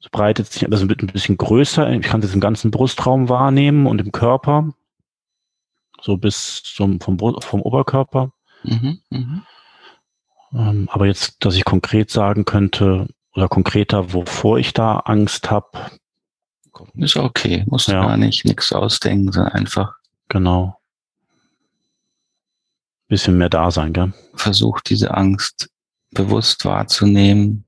[0.01, 1.91] es breitet sich, also wird ein bisschen größer.
[1.91, 4.73] Ich kann das im ganzen Brustraum wahrnehmen und im Körper.
[6.03, 8.31] So bis zum, vom, vom Oberkörper.
[8.63, 8.99] Mhm.
[9.09, 9.41] Mhm.
[10.53, 15.69] Ähm, aber jetzt, dass ich konkret sagen könnte, oder konkreter, wovor ich da Angst habe.
[16.95, 18.01] Ist okay, muss ja.
[18.01, 19.95] gar nicht nichts ausdenken, sondern einfach.
[20.29, 20.77] Genau
[23.13, 24.11] bisschen mehr da sein, gell?
[24.33, 25.69] Versucht diese Angst
[26.11, 27.65] bewusst wahrzunehmen.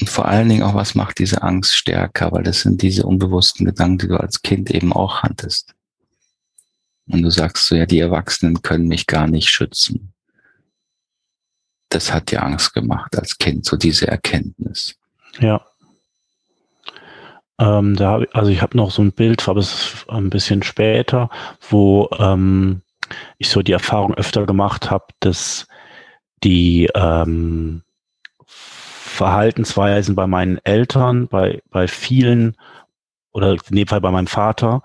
[0.00, 2.32] Und vor allen Dingen auch, was macht diese Angst stärker?
[2.32, 5.74] Weil das sind diese unbewussten Gedanken, die du als Kind eben auch hattest.
[7.06, 10.12] Und du sagst so, ja, die Erwachsenen können mich gar nicht schützen.
[11.90, 14.96] Das hat dir Angst gemacht als Kind, so diese Erkenntnis.
[15.38, 15.64] Ja.
[17.58, 20.64] Ähm, da hab, also ich habe noch so ein Bild, aber es ist ein bisschen
[20.64, 21.30] später,
[21.68, 22.82] wo ähm,
[23.38, 25.68] ich so die Erfahrung öfter gemacht habe, dass
[26.42, 27.82] die ähm,
[29.14, 32.56] Verhaltensweisen bei meinen Eltern, bei, bei vielen
[33.32, 34.82] oder in dem Fall bei meinem Vater,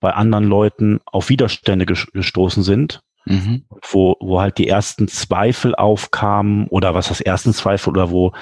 [0.00, 3.02] bei anderen Leuten auf Widerstände gestoßen sind.
[3.24, 3.64] Mhm.
[3.88, 8.32] Wo, wo halt die ersten Zweifel aufkamen oder was das ersten Zweifel oder wo,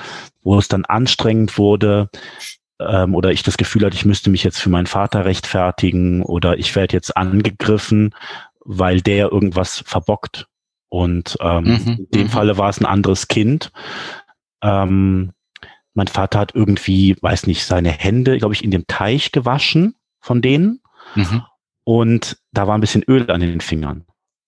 [0.43, 2.09] wo es dann anstrengend wurde,
[2.81, 6.59] ähm, oder ich das Gefühl hatte, ich müsste mich jetzt für meinen Vater rechtfertigen oder
[6.59, 8.15] ich werde jetzt angegriffen,
[8.65, 10.47] weil der irgendwas verbockt.
[10.89, 12.31] Und ähm, mhm, in dem mhm.
[12.31, 13.71] Falle war es ein anderes Kind.
[14.63, 15.33] Ähm,
[15.95, 20.41] mein Vater hat irgendwie, weiß nicht, seine Hände, glaube ich, in dem Teich gewaschen von
[20.43, 20.81] denen.
[21.15, 21.43] Mhm.
[21.85, 24.05] Und da war ein bisschen Öl an den Fingern.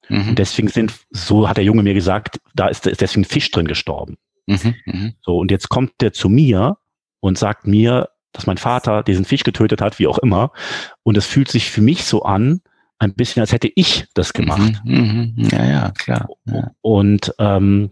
[0.08, 0.30] Mhm.
[0.30, 3.50] Und deswegen sind, so hat der Junge mir gesagt, da ist, ist deswegen ein Fisch
[3.50, 4.16] drin gestorben.
[4.46, 5.14] Mhm, mhm.
[5.20, 6.78] So, und jetzt kommt der zu mir
[7.20, 10.52] und sagt mir, dass mein Vater diesen Fisch getötet hat, wie auch immer.
[11.02, 12.60] Und es fühlt sich für mich so an,
[12.98, 14.80] ein bisschen, als hätte ich das gemacht.
[14.84, 15.48] Mhm, mh.
[15.50, 16.28] Ja, ja, klar.
[16.44, 16.70] Ja.
[16.82, 17.90] Und ähm,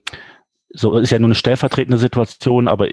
[0.73, 2.89] so ist ja nur eine stellvertretende Situation, aber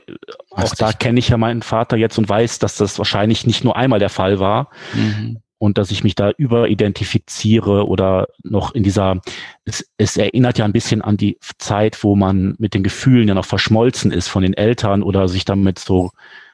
[0.52, 3.76] auch da kenne ich ja meinen Vater jetzt und weiß, dass das wahrscheinlich nicht nur
[3.76, 4.70] einmal der Fall war.
[4.94, 5.40] Mhm.
[5.60, 9.22] Und dass ich mich da überidentifiziere oder noch in dieser,
[9.66, 13.34] es, es erinnert ja ein bisschen an die Zeit, wo man mit den Gefühlen ja
[13.34, 16.12] noch verschmolzen ist von den Eltern oder sich damit so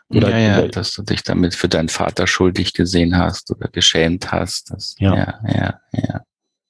[0.10, 4.32] oder, ja, ja, dass du dich damit für deinen Vater schuldig gesehen hast oder geschämt
[4.32, 4.72] hast.
[4.72, 5.16] Das, ja.
[5.16, 6.22] ja, ja, ja.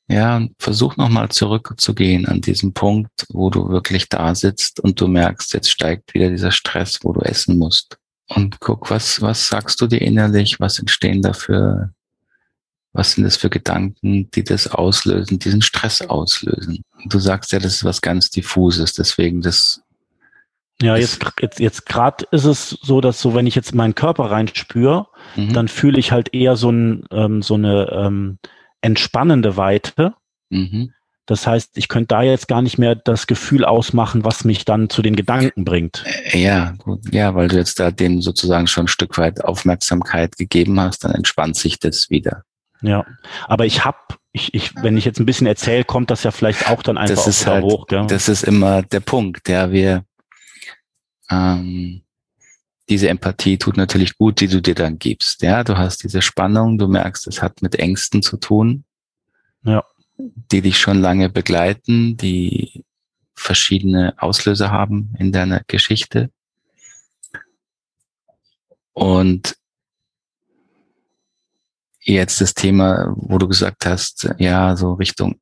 [0.09, 5.07] Ja, und versuch nochmal zurückzugehen an diesen Punkt, wo du wirklich da sitzt und du
[5.07, 7.97] merkst, jetzt steigt wieder dieser Stress, wo du essen musst.
[8.27, 10.59] Und guck, was, was sagst du dir innerlich?
[10.59, 11.91] Was entstehen dafür?
[12.91, 16.83] Was sind das für Gedanken, die das auslösen, diesen Stress auslösen?
[17.05, 19.81] Du sagst ja, das ist was ganz diffuses, deswegen das
[20.81, 24.31] ja, jetzt, jetzt, jetzt gerade ist es so, dass so, wenn ich jetzt meinen Körper
[24.31, 25.53] reinspüre, mhm.
[25.53, 28.39] dann fühle ich halt eher so, ein, ähm, so eine ähm,
[28.84, 30.13] entspannende Weite.
[30.50, 30.93] Mhm.
[31.26, 34.89] Das heißt, ich könnte da jetzt gar nicht mehr das Gefühl ausmachen, was mich dann
[34.89, 36.04] zu den Gedanken bringt.
[36.06, 37.00] Äh, ja, gut.
[37.13, 41.13] Ja, weil du jetzt da dem sozusagen schon ein Stück weit Aufmerksamkeit gegeben hast, dann
[41.13, 42.43] entspannt sich das wieder.
[42.82, 43.06] Ja,
[43.48, 43.98] aber ich habe,
[44.34, 47.15] ich, ich, wenn ich jetzt ein bisschen erzähle, kommt das ja vielleicht auch dann einfach
[47.15, 47.88] das ist halt, hoch.
[47.88, 48.06] Gell?
[48.08, 50.04] Das ist immer der Punkt, der wir
[51.32, 52.02] ähm,
[52.89, 55.41] diese Empathie tut natürlich gut, die du dir dann gibst.
[55.41, 58.84] Ja, du hast diese Spannung, du merkst, es hat mit Ängsten zu tun.
[59.63, 59.84] Ja.
[60.17, 62.84] Die dich schon lange begleiten, die
[63.34, 66.30] verschiedene Auslöser haben in deiner Geschichte.
[68.91, 69.56] Und
[72.02, 75.39] jetzt das Thema, wo du gesagt hast, ja, so Richtung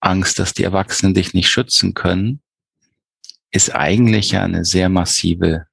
[0.00, 2.42] Angst, dass die Erwachsenen dich nicht schützen können,
[3.50, 5.66] ist eigentlich ja eine sehr massive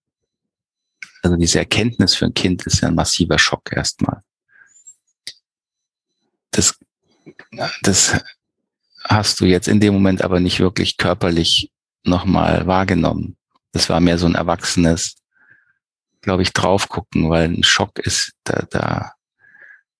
[1.24, 4.22] also diese Erkenntnis für ein Kind ist ja ein massiver Schock erstmal.
[6.52, 6.78] Das,
[7.82, 8.22] das
[9.06, 11.72] hast du jetzt in dem Moment aber nicht wirklich körperlich
[12.04, 13.38] nochmal wahrgenommen.
[13.72, 15.16] Das war mehr so ein erwachsenes,
[16.22, 19.14] glaube ich, draufgucken, weil ein Schock ist, da, da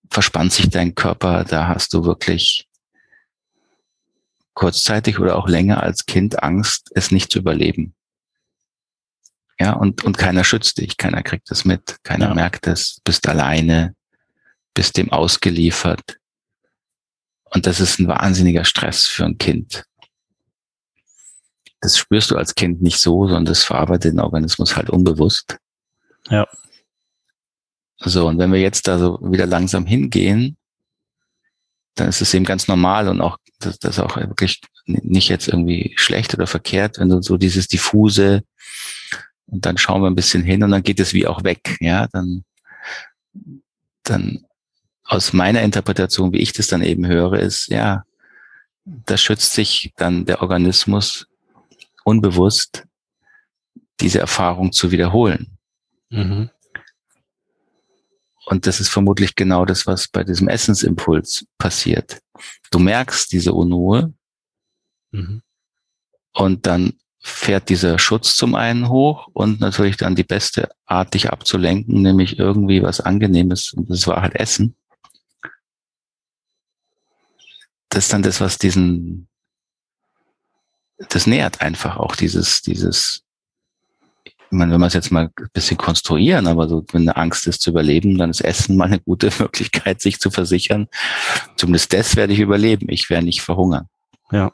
[0.10, 2.68] verspannt sich dein Körper, da hast du wirklich
[4.54, 7.96] kurzzeitig oder auch länger als Kind Angst, es nicht zu überleben.
[9.60, 12.34] Ja, und, und keiner schützt dich, keiner kriegt es mit, keiner ja.
[12.34, 13.96] merkt es, bist alleine,
[14.74, 16.18] bist dem ausgeliefert.
[17.46, 19.86] Und das ist ein wahnsinniger Stress für ein Kind.
[21.82, 25.58] Das spürst du als Kind nicht so, sondern das verarbeitet den Organismus halt unbewusst.
[26.30, 26.48] Ja.
[27.98, 30.58] So, und wenn wir jetzt da so wieder langsam hingehen,
[31.96, 35.94] dann ist es eben ganz normal und auch, das, das auch wirklich nicht jetzt irgendwie
[35.96, 38.44] schlecht oder verkehrt, wenn du so dieses diffuse,
[39.48, 41.78] und dann schauen wir ein bisschen hin und dann geht es wie auch weg.
[41.80, 42.44] Ja, dann,
[44.04, 44.46] dann
[45.04, 48.04] aus meiner Interpretation, wie ich das dann eben höre, ist, ja,
[48.86, 51.28] da schützt sich dann der Organismus
[52.04, 52.86] unbewusst,
[54.00, 55.58] diese Erfahrung zu wiederholen.
[56.10, 56.50] Mhm.
[58.46, 62.20] Und das ist vermutlich genau das, was bei diesem Essensimpuls passiert.
[62.72, 64.14] Du merkst diese Unruhe
[65.12, 65.42] mhm.
[66.34, 66.94] und dann
[67.26, 72.38] fährt dieser Schutz zum einen hoch und natürlich dann die beste Art, dich abzulenken, nämlich
[72.38, 73.72] irgendwie was Angenehmes.
[73.72, 74.76] Und das war halt Essen.
[77.88, 79.30] Das ist dann das, was diesen,
[81.10, 83.24] das nährt einfach auch dieses, dieses,
[84.26, 87.48] ich meine, wenn wir es jetzt mal ein bisschen konstruieren, aber so, wenn eine Angst
[87.48, 90.90] ist zu überleben, dann ist Essen mal eine gute Möglichkeit, sich zu versichern.
[91.56, 92.88] Zumindest das werde ich überleben.
[92.90, 93.88] Ich werde nicht verhungern.
[94.32, 94.52] Ja.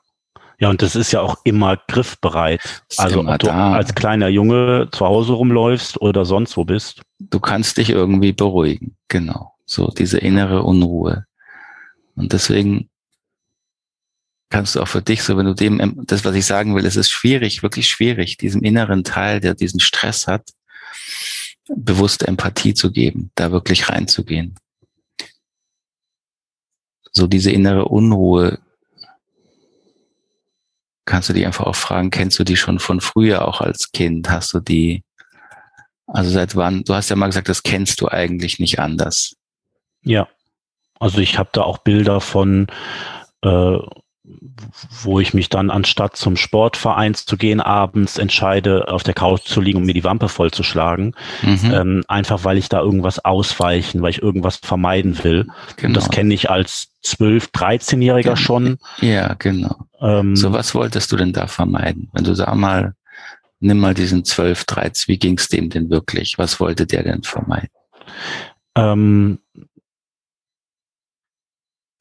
[0.59, 2.83] Ja, und das ist ja auch immer griffbereit.
[2.97, 3.73] also ob du da.
[3.73, 7.01] als kleiner Junge zu Hause rumläufst oder sonst wo bist.
[7.19, 9.53] Du kannst dich irgendwie beruhigen, genau.
[9.65, 11.25] So diese innere Unruhe.
[12.15, 12.89] Und deswegen
[14.49, 16.97] kannst du auch für dich so, wenn du dem, das, was ich sagen will, es
[16.97, 20.49] ist schwierig, wirklich schwierig, diesem inneren Teil, der diesen Stress hat,
[21.73, 24.55] bewusste Empathie zu geben, da wirklich reinzugehen.
[27.11, 28.59] So diese innere Unruhe
[31.09, 34.29] kannst du die einfach auch fragen, kennst du die schon von früher auch als Kind?
[34.29, 35.03] Hast du die,
[36.07, 39.35] also seit wann, du hast ja mal gesagt, das kennst du eigentlich nicht anders.
[40.03, 40.29] Ja,
[40.99, 42.67] also ich habe da auch Bilder von,
[43.43, 43.77] äh,
[45.03, 49.61] wo ich mich dann anstatt zum Sportverein zu gehen abends entscheide, auf der Couch zu
[49.61, 51.15] liegen und mir die Wampe vollzuschlagen.
[51.41, 51.71] Mhm.
[51.73, 55.47] Ähm, einfach weil ich da irgendwas ausweichen, weil ich irgendwas vermeiden will.
[55.77, 55.89] Genau.
[55.89, 56.15] Und das genau.
[56.15, 58.77] kenne ich als 12-, 13-Jähriger schon.
[59.01, 59.75] Ja, genau.
[60.01, 62.09] Ähm, so was wolltest du denn da vermeiden?
[62.13, 62.93] Wenn du sag mal,
[63.59, 66.37] nimm mal diesen 12, 13, wie ging es dem denn wirklich?
[66.37, 67.69] Was wollte der denn vermeiden?
[68.75, 69.39] Ähm,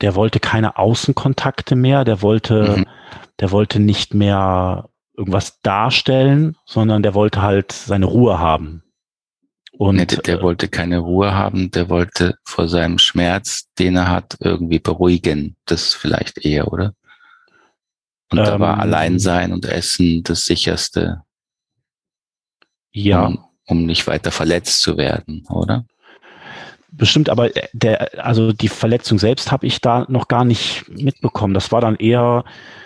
[0.01, 2.87] der wollte keine Außenkontakte mehr, der wollte, mhm.
[3.41, 8.83] der wollte nicht mehr irgendwas darstellen, sondern der wollte halt seine Ruhe haben.
[9.73, 13.97] Und nee, der, der, äh, wollte keine Ruhe haben, der wollte vor seinem Schmerz, den
[13.97, 15.57] er hat, irgendwie beruhigen.
[15.67, 16.95] Das vielleicht eher, oder?
[18.31, 21.23] Und ähm, da war ähm, Alleinsein und Essen das sicherste.
[22.91, 23.27] Ja.
[23.27, 25.85] Um, um nicht weiter verletzt zu werden, oder?
[26.91, 31.53] Bestimmt, aber der, also die Verletzung selbst habe ich da noch gar nicht mitbekommen.
[31.53, 32.45] Das war dann eher.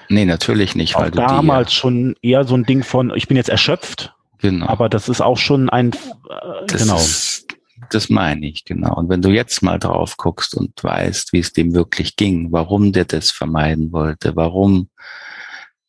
[0.09, 0.97] Nee, natürlich nicht.
[0.97, 4.13] Weil damals die, schon eher so ein Ding von, ich bin jetzt erschöpft.
[4.39, 4.67] Genau.
[4.67, 6.97] Aber das ist auch schon ein, äh, das genau.
[6.97, 7.47] Ist,
[7.91, 8.97] das meine ich, genau.
[8.97, 12.93] Und wenn du jetzt mal drauf guckst und weißt, wie es dem wirklich ging, warum
[12.93, 14.89] der das vermeiden wollte, warum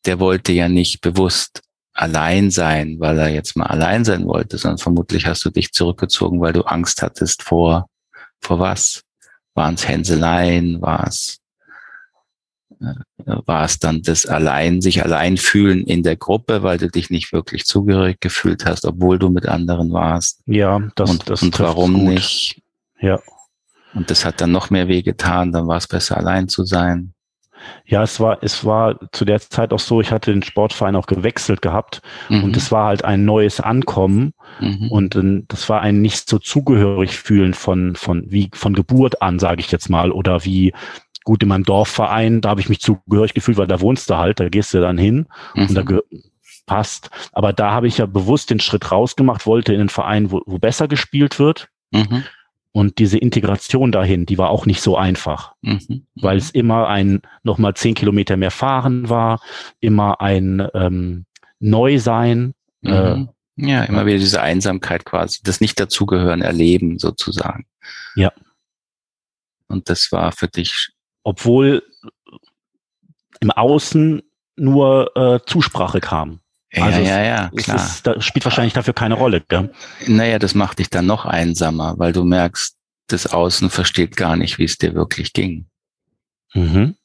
[0.06, 1.62] der wollte ja nicht bewusst
[1.94, 6.42] allein sein, weil er jetzt mal allein sein wollte, sondern vermutlich hast du dich zurückgezogen,
[6.42, 7.88] weil du Angst hattest vor
[8.44, 9.04] vor was?
[9.54, 10.82] Waren es Hänseleien?
[10.82, 11.40] War es
[13.46, 17.32] war es dann das allein, sich allein fühlen in der Gruppe, weil du dich nicht
[17.32, 20.42] wirklich zugehörig gefühlt hast, obwohl du mit anderen warst.
[20.46, 22.04] Ja, das, und, das und warum gut.
[22.04, 22.62] nicht?
[23.00, 23.20] Ja.
[23.94, 27.13] Und das hat dann noch mehr wehgetan, dann war es besser allein zu sein.
[27.86, 31.06] Ja, es war, es war zu der Zeit auch so, ich hatte den Sportverein auch
[31.06, 32.44] gewechselt gehabt mhm.
[32.46, 34.88] und es war halt ein neues Ankommen mhm.
[34.90, 39.40] und äh, das war ein nicht so zugehörig fühlen von, von, wie von Geburt an,
[39.40, 40.74] sage ich jetzt mal, oder wie
[41.24, 44.40] gut in meinem Dorfverein, da habe ich mich zugehörig gefühlt, weil da wohnst du halt,
[44.40, 45.68] da gehst du dann hin mhm.
[45.68, 45.84] und da
[46.66, 47.10] passt.
[47.32, 50.60] Aber da habe ich ja bewusst den Schritt rausgemacht, wollte in einen Verein, wo, wo
[50.60, 51.70] besser gespielt wird.
[52.74, 52.80] Mhm.
[52.80, 56.06] Und diese Integration dahin, die war auch nicht so einfach, mhm.
[56.16, 59.42] weil es immer ein nochmal zehn Kilometer mehr fahren war,
[59.80, 61.26] immer ein ähm,
[61.60, 62.54] Neusein.
[62.82, 62.92] Mhm.
[62.92, 67.68] Äh, ja, immer wieder diese Einsamkeit quasi, das Nicht-Dazugehören erleben sozusagen.
[68.16, 68.32] Ja.
[69.68, 70.90] Und das war für dich.
[71.24, 71.84] Obwohl
[73.40, 74.24] im Außen
[74.56, 76.40] nur äh, Zusprache kam.
[76.74, 77.78] Ja, also ja, ja, klar.
[77.78, 79.72] Ist, das spielt wahrscheinlich dafür keine Rolle, gell?
[80.08, 82.76] Naja, das macht dich dann noch einsamer, weil du merkst,
[83.08, 85.68] das Außen versteht gar nicht, wie es dir wirklich ging.
[86.54, 86.96] Mhm.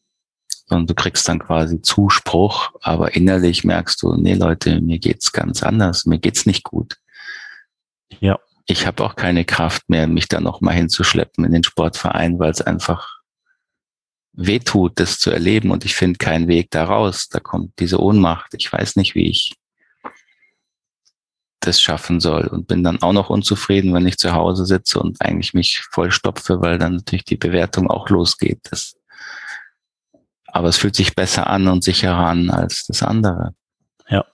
[0.71, 5.63] Und du kriegst dann quasi Zuspruch, aber innerlich merkst du, nee Leute, mir geht's ganz
[5.63, 6.97] anders, mir geht's nicht gut.
[8.21, 8.39] Ja.
[8.67, 12.51] Ich habe auch keine Kraft mehr, mich da noch mal hinzuschleppen in den Sportverein, weil
[12.51, 13.18] es einfach
[14.39, 17.29] wehtut, das zu erleben und ich finde keinen Weg da raus.
[17.29, 18.55] Da kommt diese Ohnmacht.
[18.55, 19.53] Ich weiß nicht, wie ich
[21.61, 25.21] das schaffen soll und bin dann auch noch unzufrieden, wenn ich zu Hause sitze und
[25.21, 28.61] eigentlich mich vollstopfe, weil dann natürlich die Bewertung auch losgeht.
[28.71, 28.95] Das,
[30.47, 33.55] aber es fühlt sich besser an und sicherer an als das andere.
[34.09, 34.25] Ja.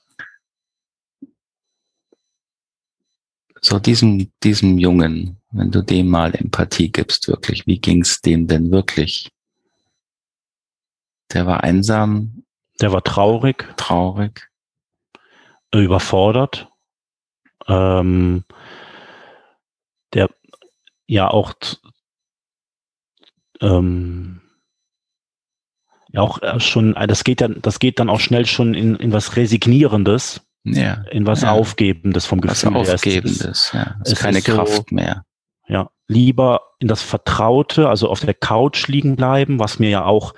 [3.63, 8.71] So diesem, diesem Jungen, wenn du dem mal Empathie gibst, wirklich, wie ging's dem denn
[8.71, 9.31] wirklich?
[11.33, 12.45] Der war einsam.
[12.81, 13.73] Der war traurig.
[13.77, 14.49] Traurig.
[15.73, 16.69] Überfordert.
[17.67, 18.45] Ähm,
[20.13, 20.29] der
[21.07, 21.55] ja auch
[23.61, 24.41] ähm,
[26.15, 28.97] ja auch äh, schon, äh, das geht dann, das geht dann auch schnell schon in,
[28.97, 31.51] in was Resignierendes, ja, in was ja.
[31.51, 33.97] Aufgebendes vom Gefühl was Aufgebendes, ja.
[34.05, 35.25] Es ist keine ist Kraft so, mehr.
[35.67, 40.35] Ja, lieber in das Vertraute, also auf der Couch liegen bleiben, was mir ja auch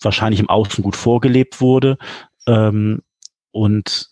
[0.00, 1.98] wahrscheinlich im Außen gut vorgelebt wurde
[2.46, 3.02] ähm,
[3.50, 4.10] und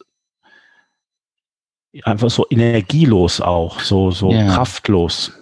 [2.03, 4.55] einfach so energielos auch, so, so ja.
[4.55, 5.33] kraftlos.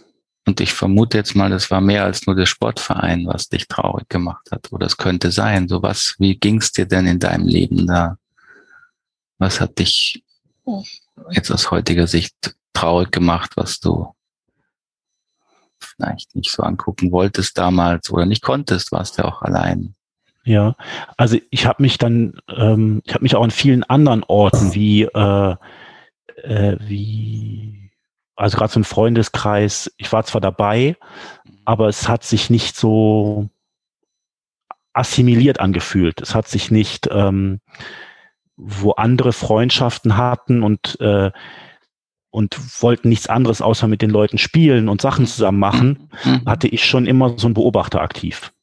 [0.46, 4.08] Und ich vermute jetzt mal, das war mehr als nur der Sportverein, was dich traurig
[4.10, 4.70] gemacht hat.
[4.72, 5.68] Oder es könnte sein.
[5.68, 8.18] So was, wie ging es dir denn in deinem Leben da?
[9.38, 10.22] Was hat dich
[11.30, 12.34] jetzt aus heutiger Sicht
[12.74, 14.14] traurig gemacht, was du
[15.78, 19.94] vielleicht nicht so angucken wolltest damals oder nicht konntest, warst du auch allein.
[20.44, 20.76] Ja,
[21.16, 25.04] also ich habe mich dann, ähm, ich habe mich auch an vielen anderen Orten wie,
[25.04, 25.56] äh,
[26.42, 27.90] äh, wie,
[28.36, 30.96] also gerade so ein Freundeskreis, ich war zwar dabei,
[31.64, 33.48] aber es hat sich nicht so
[34.92, 36.20] assimiliert angefühlt.
[36.20, 37.60] Es hat sich nicht, ähm,
[38.56, 41.32] wo andere Freundschaften hatten und äh,
[42.30, 46.44] und wollten nichts anderes außer mit den Leuten spielen und Sachen zusammen machen, mhm.
[46.46, 48.53] hatte ich schon immer so einen Beobachter aktiv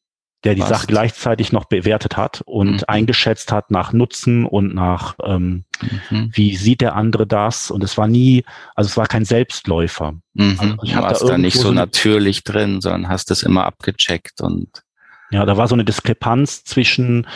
[0.43, 0.69] der die Was?
[0.69, 2.83] Sache gleichzeitig noch bewertet hat und mhm.
[2.87, 5.65] eingeschätzt hat nach Nutzen und nach ähm,
[6.09, 6.31] mhm.
[6.33, 8.43] wie sieht der andere das und es war nie,
[8.75, 10.13] also es war kein Selbstläufer.
[10.33, 10.57] Mhm.
[10.59, 13.65] Also ich du warst da, da nicht so, so natürlich drin, sondern hast das immer
[13.65, 14.83] abgecheckt und
[15.29, 17.27] ja, da war so eine Diskrepanz zwischen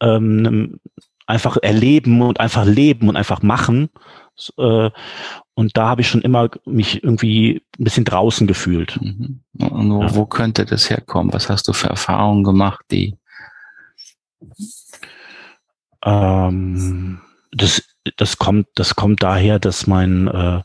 [0.00, 0.78] ähm,
[1.26, 3.88] einfach erleben und einfach leben und einfach machen
[4.58, 4.90] äh,
[5.54, 9.00] und da habe ich schon immer mich irgendwie ein bisschen draußen gefühlt.
[9.00, 9.42] Mhm.
[9.58, 10.14] Und wo, ja.
[10.14, 11.32] wo könnte das herkommen?
[11.32, 13.16] Was hast du für Erfahrungen gemacht, die?
[16.04, 17.20] Ähm,
[17.52, 17.82] das,
[18.16, 20.62] das kommt, das kommt daher, dass mein, äh,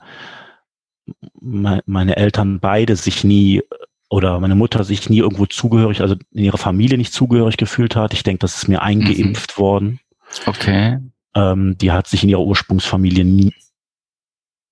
[1.39, 3.61] me meine Eltern beide sich nie
[4.09, 8.13] oder meine Mutter sich nie irgendwo zugehörig, also in ihrer Familie nicht zugehörig gefühlt hat.
[8.13, 9.61] Ich denke, das ist mir eingeimpft mhm.
[9.61, 9.99] worden.
[10.45, 10.99] Okay.
[11.35, 13.53] Ähm, die hat sich in ihrer Ursprungsfamilie nie,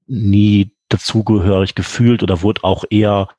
[0.08, 3.30] nie dazugehörig gefühlt oder wurde auch eher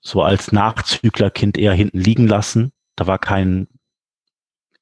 [0.00, 2.72] so als Nachzüglerkind eher hinten liegen lassen.
[2.96, 3.68] Da war kein,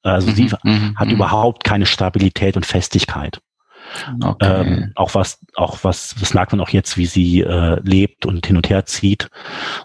[0.03, 1.15] also mhm, sie mhm, hat mhm.
[1.15, 3.41] überhaupt keine Stabilität und Festigkeit.
[4.21, 4.61] Okay.
[4.61, 8.45] Ähm, auch was, auch was, das merkt man auch jetzt, wie sie äh, lebt und
[8.45, 9.29] hin und her zieht.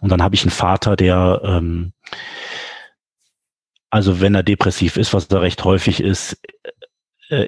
[0.00, 1.92] Und dann habe ich einen Vater, der, ähm,
[3.90, 6.40] also wenn er depressiv ist, was er recht häufig ist,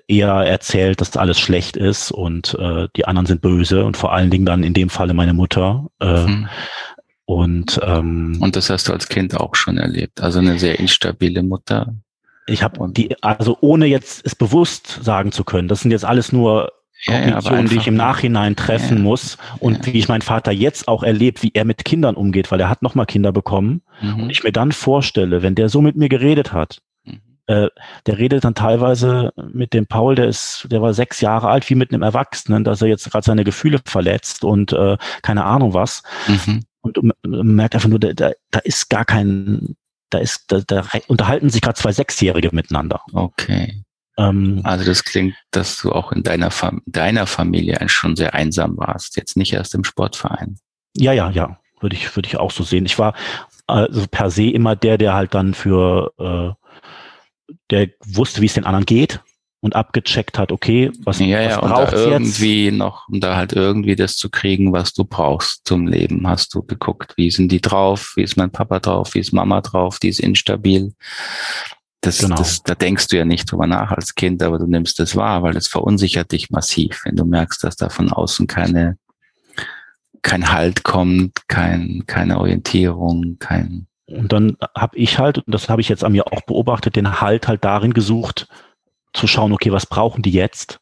[0.09, 4.31] eher erzählt, dass alles schlecht ist und äh, die anderen sind böse und vor allen
[4.31, 5.87] Dingen dann in dem Falle meine Mutter.
[6.01, 6.49] Äh, mhm.
[7.27, 10.21] Und, ähm, und das hast du als Kind auch schon erlebt.
[10.21, 11.95] Also eine sehr instabile Mutter.
[12.47, 16.33] Ich habe die, also ohne jetzt es bewusst sagen zu können, das sind jetzt alles
[16.33, 16.73] nur
[17.07, 20.89] ja, ja, die ich im Nachhinein treffen ja, muss und wie ich meinen Vater jetzt
[20.89, 23.83] auch erlebt, wie er mit Kindern umgeht, weil er hat nochmal Kinder bekommen.
[24.01, 24.23] Mhm.
[24.23, 26.81] Und ich mir dann vorstelle, wenn der so mit mir geredet hat.
[27.47, 27.69] Äh,
[28.07, 31.75] der redet dann teilweise mit dem Paul, der ist, der war sechs Jahre alt, wie
[31.75, 36.03] mit einem Erwachsenen, dass er jetzt gerade seine Gefühle verletzt und äh, keine Ahnung was.
[36.27, 36.65] Mhm.
[36.81, 39.77] Und man merkt einfach nur, da, da, ist gar kein,
[40.11, 43.01] da ist, da, da unterhalten sich gerade zwei Sechsjährige miteinander.
[43.13, 43.85] Okay.
[44.17, 48.77] Ähm, also das klingt, dass du auch in deiner, Fam deiner Familie schon sehr einsam
[48.77, 50.59] warst, jetzt nicht erst im Sportverein.
[50.97, 52.87] Ja, ja, ja, würde ich, würde ich auch so sehen.
[52.87, 53.15] Ich war
[53.67, 56.64] also per se immer der, der halt dann für, äh,
[57.71, 59.21] der wusste, wie es den anderen geht
[59.65, 62.77] und abgecheckt hat, okay, was, ja, ja, was braucht irgendwie jetzt?
[62.77, 66.63] noch, um da halt irgendwie das zu kriegen, was du brauchst zum Leben, hast du
[66.63, 70.09] geguckt, wie sind die drauf, wie ist mein Papa drauf, wie ist Mama drauf, die
[70.09, 70.93] ist instabil.
[72.03, 72.37] Das, genau.
[72.37, 75.43] das, da denkst du ja nicht drüber nach als Kind, aber du nimmst es wahr,
[75.43, 78.99] weil es verunsichert dich massiv, wenn du merkst, dass da von außen keine,
[80.21, 83.87] kein Halt kommt, kein, keine Orientierung, kein.
[84.07, 87.21] Und dann habe ich halt, und das habe ich jetzt an mir auch beobachtet, den
[87.21, 88.49] Halt halt darin gesucht,
[89.13, 90.81] zu schauen, okay, was brauchen die jetzt?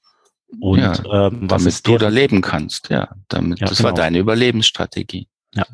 [0.61, 3.15] Und ja, ähm, was damit du da leben kannst, ja.
[3.29, 3.91] Damit, ja, das genau.
[3.91, 5.29] war deine Überlebensstrategie.
[5.55, 5.65] Ja.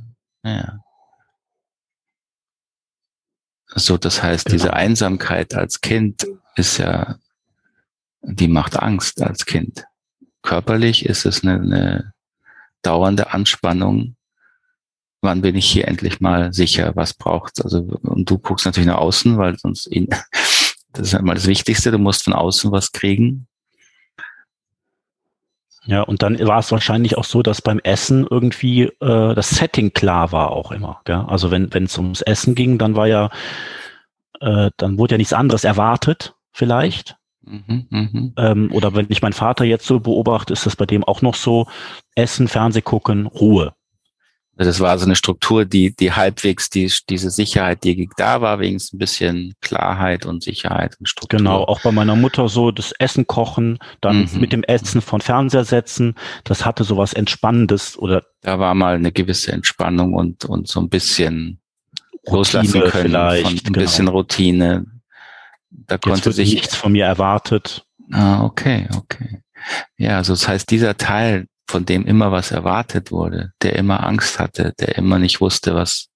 [0.44, 0.78] ja.
[3.74, 4.54] So, das heißt, genau.
[4.54, 6.26] diese Einsamkeit als Kind
[6.56, 7.16] ist ja,
[8.22, 9.84] die macht Angst als Kind.
[10.42, 12.12] Körperlich ist es eine, eine
[12.82, 14.16] dauernde Anspannung.
[15.20, 16.92] Wann bin ich hier endlich mal sicher?
[16.94, 17.60] Was braucht's?
[17.60, 20.08] Also, und du guckst natürlich nach außen, weil sonst in,
[20.92, 21.90] das ist einmal das Wichtigste.
[21.90, 23.48] Du musst von außen was kriegen.
[25.88, 29.94] Ja, und dann war es wahrscheinlich auch so, dass beim Essen irgendwie äh, das Setting
[29.94, 31.00] klar war auch immer.
[31.04, 31.24] Gell?
[31.26, 33.30] Also wenn wenn es ums Essen ging, dann war ja,
[34.40, 37.16] äh, dann wurde ja nichts anderes erwartet, vielleicht.
[37.40, 38.32] Mhm, mh.
[38.36, 41.34] ähm, oder wenn ich meinen Vater jetzt so beobachte, ist das bei dem auch noch
[41.34, 41.66] so:
[42.14, 43.72] Essen, Fernseh gucken, Ruhe.
[44.60, 48.76] Das war so eine Struktur, die, die halbwegs die, diese Sicherheit, die da war, wegen
[48.76, 51.38] ein bisschen Klarheit und Sicherheit und Struktur.
[51.38, 54.40] Genau, auch bei meiner Mutter so das Essen kochen, dann mhm.
[54.40, 58.24] mit dem Essen von Fernseher setzen, das hatte so was Entspannendes oder.
[58.40, 61.60] Da war mal eine gewisse Entspannung und, und so ein bisschen
[62.26, 63.78] Routine loslassen können vielleicht, von ein genau.
[63.78, 64.86] bisschen Routine.
[65.70, 67.86] Da Jetzt konnte sich nichts von mir erwartet.
[68.10, 69.42] Ah, okay, okay.
[69.96, 74.38] Ja, also das heißt, dieser Teil von dem immer was erwartet wurde, der immer Angst
[74.38, 76.08] hatte, der immer nicht wusste, was,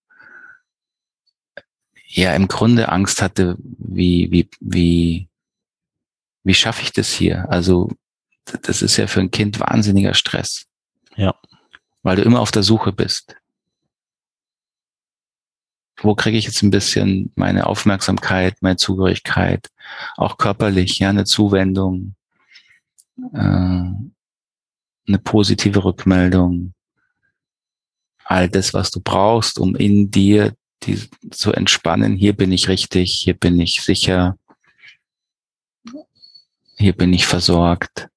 [2.07, 5.29] ja, im Grunde Angst hatte, wie, wie, wie,
[6.43, 7.51] wie schaffe ich das hier?
[7.51, 7.91] Also,
[8.63, 10.67] das ist ja für ein Kind wahnsinniger Stress.
[11.17, 11.35] Ja.
[12.03, 13.37] Weil du immer auf der Suche bist.
[15.99, 19.69] Wo kriege ich jetzt ein bisschen meine Aufmerksamkeit, meine Zugehörigkeit,
[20.17, 22.17] auch körperlich, ja, eine Zuwendung,
[23.35, 23.91] äh,
[25.07, 26.75] eine positive Rückmeldung,
[28.25, 30.99] all das, was du brauchst, um in dir die,
[31.31, 32.17] zu entspannen.
[32.17, 34.39] Hier bin ich richtig, hier bin ich sicher,
[36.77, 38.09] hier bin ich versorgt.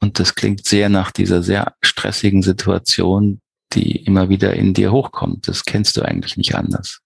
[0.00, 3.40] Und das klingt sehr nach dieser sehr stressigen Situation,
[3.72, 5.46] die immer wieder in dir hochkommt.
[5.48, 7.00] Das kennst du eigentlich nicht anders.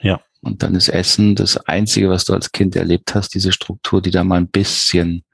[0.00, 0.20] Ja.
[0.40, 4.10] Und dann ist Essen das Einzige, was du als Kind erlebt hast, diese Struktur, die
[4.10, 5.24] da mal ein bisschen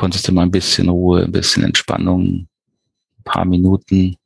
[0.00, 2.48] konntest du mal ein bisschen Ruhe, ein bisschen Entspannung,
[3.18, 4.16] ein paar Minuten.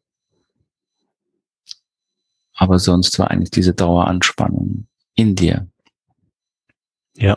[2.55, 5.69] Aber sonst war eigentlich diese Daueranspannung in dir.
[7.17, 7.37] Ja.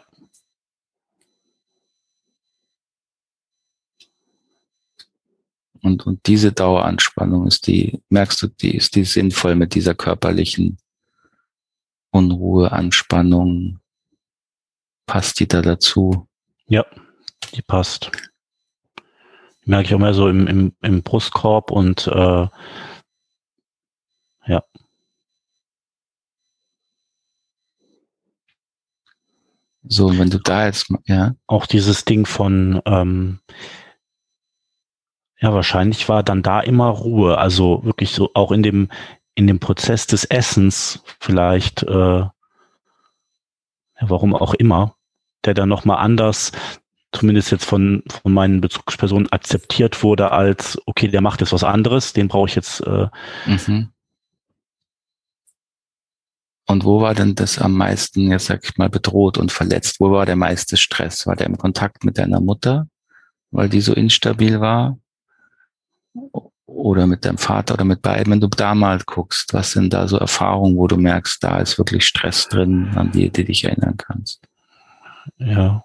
[5.82, 10.78] Und, und diese Daueranspannung ist die, merkst du, die ist die sinnvoll mit dieser körperlichen
[12.12, 13.80] Unruhe, Anspannung.
[15.08, 16.28] Passt die da dazu?
[16.68, 16.86] Ja,
[17.54, 18.12] die passt.
[19.66, 22.48] Die merke ich auch mehr so im, im, im Brustkorb und äh,
[24.48, 24.64] ja.
[29.90, 31.36] So, wenn du da jetzt, ja.
[31.48, 33.40] Auch dieses Ding von, ähm,
[35.40, 37.38] ja, wahrscheinlich war dann da immer Ruhe.
[37.38, 38.90] Also wirklich so auch in dem,
[39.36, 42.32] in dem Prozess des Essens vielleicht, äh, ja,
[44.02, 44.96] warum auch immer,
[45.46, 46.52] der dann nochmal anders
[47.18, 52.13] zumindest jetzt von, von meinen Bezugspersonen akzeptiert wurde als, okay, der macht jetzt was anderes,
[52.13, 52.82] den brauche ich jetzt.
[52.82, 53.07] Äh,
[53.45, 53.89] mhm.
[56.70, 59.99] Und wo war denn das am meisten, jetzt sag ich mal, bedroht und verletzt?
[59.99, 61.26] Wo war der meiste Stress?
[61.26, 62.88] War der im Kontakt mit deiner Mutter,
[63.51, 64.97] weil die so instabil war?
[66.68, 70.07] oder mit deinem Vater oder mit beiden, wenn du da mal guckst, was sind da
[70.07, 73.95] so Erfahrungen, wo du merkst, da ist wirklich Stress drin, an die du dich erinnern
[73.97, 74.41] kannst?
[75.38, 75.84] Ja,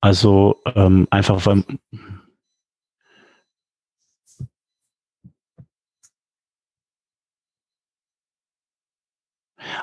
[0.00, 1.64] also ähm, einfach weil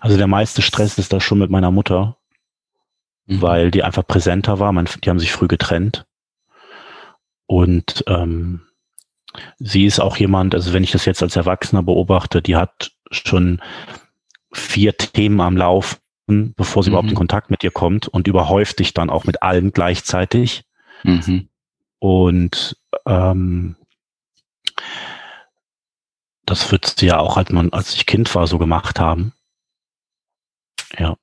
[0.01, 2.17] Also der meiste Stress ist da schon mit meiner Mutter,
[3.25, 3.41] mhm.
[3.41, 4.71] weil die einfach präsenter war.
[4.71, 6.05] Man, die haben sich früh getrennt.
[7.45, 8.61] Und ähm,
[9.57, 13.61] sie ist auch jemand, also wenn ich das jetzt als Erwachsener beobachte, die hat schon
[14.51, 15.97] vier Themen am Laufen,
[16.27, 16.93] bevor sie mhm.
[16.93, 20.65] überhaupt in Kontakt mit dir kommt und überhäuft dich dann auch mit allen gleichzeitig.
[21.03, 21.47] Mhm.
[21.99, 23.75] Und ähm,
[26.45, 29.33] das wird sie ja auch, als man, als ich Kind war, so gemacht haben.
[30.97, 31.15] Ja.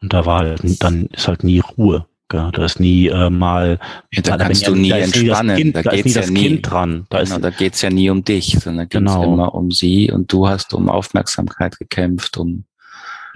[0.00, 2.06] Und da war halt, dann ist halt nie Ruhe.
[2.28, 2.50] Gell?
[2.52, 3.78] Da ist nie äh, mal.
[4.12, 5.56] Ja, da kannst ja, du nie entspannen.
[5.56, 7.06] Kind, da, da geht's ja nie dran.
[7.08, 9.22] Da, genau, da geht's ja nie um dich, sondern geht's genau.
[9.22, 12.64] immer um sie und du hast um Aufmerksamkeit gekämpft, um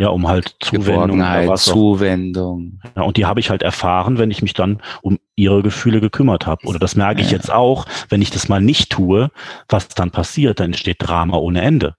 [0.01, 1.57] ja, um halt Zuwendung.
[1.57, 2.80] Zuwendung.
[2.96, 6.46] Ja, und die habe ich halt erfahren, wenn ich mich dann um ihre Gefühle gekümmert
[6.46, 6.66] habe.
[6.66, 7.36] Oder das merke ich ja.
[7.36, 9.30] jetzt auch, wenn ich das mal nicht tue,
[9.68, 11.96] was dann passiert, dann entsteht Drama ohne Ende.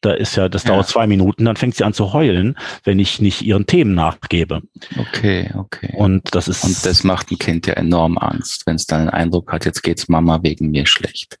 [0.00, 0.70] Da ist ja, das ja.
[0.70, 4.62] dauert zwei Minuten, dann fängt sie an zu heulen, wenn ich nicht ihren Themen nachgebe.
[4.96, 5.92] Okay, okay.
[5.96, 6.62] Und das ist.
[6.62, 9.82] Und das macht ein Kind ja enorm Angst, wenn es dann den Eindruck hat, jetzt
[9.82, 11.40] geht's Mama wegen mir schlecht.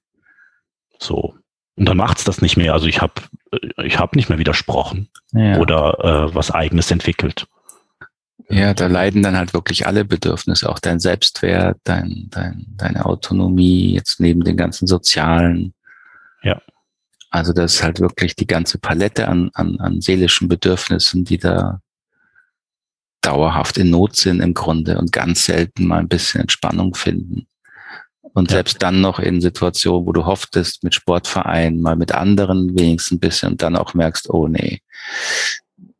[0.98, 1.34] So.
[1.76, 2.72] Und dann macht's das nicht mehr.
[2.72, 3.14] Also ich habe
[3.82, 5.58] ich hab nicht mehr widersprochen ja.
[5.58, 7.46] oder äh, was eigenes entwickelt.
[8.48, 13.94] Ja, da leiden dann halt wirklich alle Bedürfnisse, auch dein Selbstwert, dein, dein, deine Autonomie,
[13.94, 15.72] jetzt neben den ganzen sozialen.
[16.42, 16.60] Ja.
[17.30, 21.80] Also das ist halt wirklich die ganze Palette an, an, an seelischen Bedürfnissen, die da
[23.22, 27.46] dauerhaft in Not sind im Grunde und ganz selten mal ein bisschen Entspannung finden.
[28.34, 28.56] Und ja.
[28.56, 33.20] selbst dann noch in Situationen, wo du hofftest, mit Sportvereinen, mal mit anderen wenigstens ein
[33.20, 34.80] bisschen und dann auch merkst, oh nee,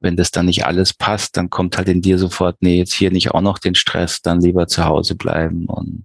[0.01, 3.11] wenn das dann nicht alles passt, dann kommt halt in dir sofort, nee, jetzt hier
[3.11, 6.05] nicht auch noch den Stress, dann lieber zu Hause bleiben und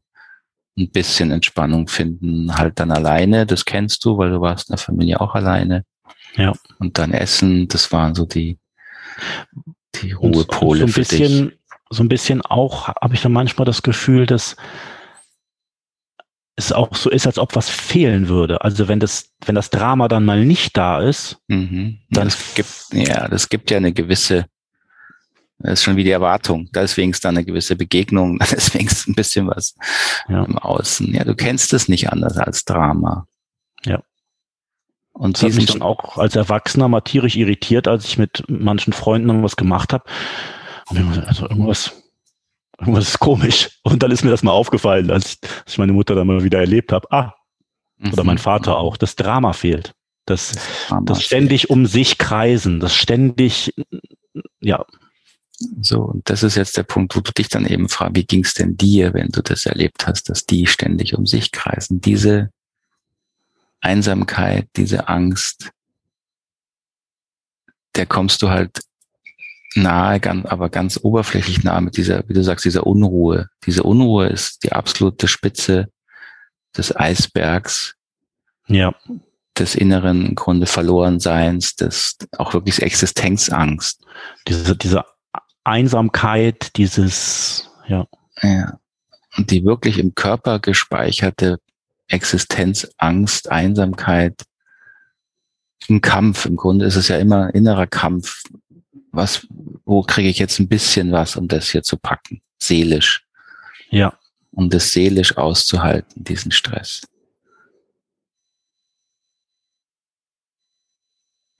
[0.77, 4.79] ein bisschen Entspannung finden, halt dann alleine, das kennst du, weil du warst in der
[4.79, 5.83] Familie auch alleine.
[6.35, 6.53] Ja.
[6.77, 8.57] Und dann Essen, das waren so die,
[9.95, 11.59] die Ruhepole so ein bisschen, dich.
[11.89, 14.55] So ein bisschen auch habe ich dann manchmal das Gefühl, dass
[16.59, 18.61] es auch so ist, als ob was fehlen würde.
[18.63, 21.99] Also wenn das, wenn das Drama dann mal nicht da ist, mhm.
[22.09, 24.45] dann das gibt, ja, das gibt ja eine gewisse
[25.61, 26.69] das ist schon wie die Erwartung.
[26.71, 29.75] Da ist dann eine gewisse Begegnung, da ist ein bisschen was
[30.29, 30.45] ja.
[30.45, 31.13] im Außen.
[31.13, 33.27] Ja, du kennst es nicht anders als Drama.
[33.85, 34.01] Ja.
[35.11, 38.93] Und das hat mich dann auch als Erwachsener mal tierisch irritiert, als ich mit manchen
[38.93, 40.05] Freunden irgendwas gemacht habe.
[41.27, 41.91] Also irgendwas,
[42.79, 43.79] irgendwas ist komisch.
[43.83, 46.43] Und dann ist mir das mal aufgefallen, als ich, als ich meine Mutter dann mal
[46.43, 47.11] wieder erlebt habe.
[47.11, 47.33] Ah,
[48.13, 48.41] oder mein mhm.
[48.41, 48.97] Vater auch.
[48.97, 49.93] Das Drama fehlt.
[50.25, 50.51] Das,
[50.89, 53.73] das, das ständig um sich kreisen, das ständig,
[54.59, 54.85] ja,
[55.81, 58.43] so, und das ist jetzt der Punkt, wo du dich dann eben fragst, wie ging
[58.45, 61.99] es denn dir, wenn du das erlebt hast, dass die ständig um sich kreisen?
[61.99, 62.51] Diese
[63.81, 65.71] Einsamkeit, diese Angst,
[67.95, 68.81] der kommst du halt
[69.75, 73.49] nahe, aber ganz oberflächlich nahe mit dieser, wie du sagst, dieser Unruhe.
[73.65, 75.87] Diese Unruhe ist die absolute Spitze
[76.75, 77.95] des Eisbergs.
[78.67, 78.93] Ja.
[79.57, 84.05] Des inneren im Grunde Verlorenseins, des auch wirklich Existenzangst.
[84.47, 85.03] Diese, diese
[85.63, 88.07] Einsamkeit, dieses, ja.
[88.41, 88.79] Ja.
[89.37, 91.59] Und die wirklich im Körper gespeicherte
[92.07, 94.43] Existenz, Angst, Einsamkeit,
[95.89, 96.45] ein Kampf.
[96.45, 98.43] Im Grunde ist es ja immer ein innerer Kampf.
[99.11, 99.47] Was,
[99.85, 102.41] wo kriege ich jetzt ein bisschen was, um das hier zu packen?
[102.59, 103.25] Seelisch.
[103.89, 104.13] Ja.
[104.51, 107.01] Um das seelisch auszuhalten, diesen Stress.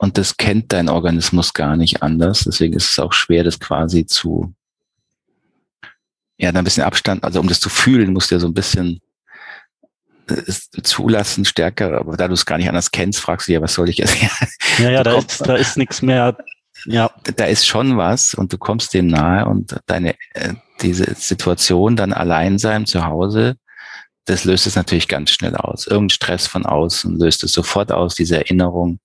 [0.01, 2.45] Und das kennt dein Organismus gar nicht anders.
[2.45, 4.53] Deswegen ist es auch schwer, das quasi zu,
[6.37, 8.53] ja, da ein bisschen Abstand, also um das zu fühlen, musst du ja so ein
[8.53, 9.01] bisschen
[10.29, 13.73] äh, zulassen, stärker, aber da du es gar nicht anders kennst, fragst du ja, was
[13.73, 14.15] soll ich jetzt?
[14.77, 16.37] Ja, ja, da ist, da ist nichts mehr,
[16.85, 17.11] ja.
[17.35, 22.13] Da ist schon was und du kommst dem nahe und deine, äh, diese Situation, dann
[22.13, 23.57] allein sein zu Hause,
[24.25, 25.87] das löst es natürlich ganz schnell aus.
[25.87, 28.99] Irgendein Stress von außen löst es sofort aus, diese Erinnerung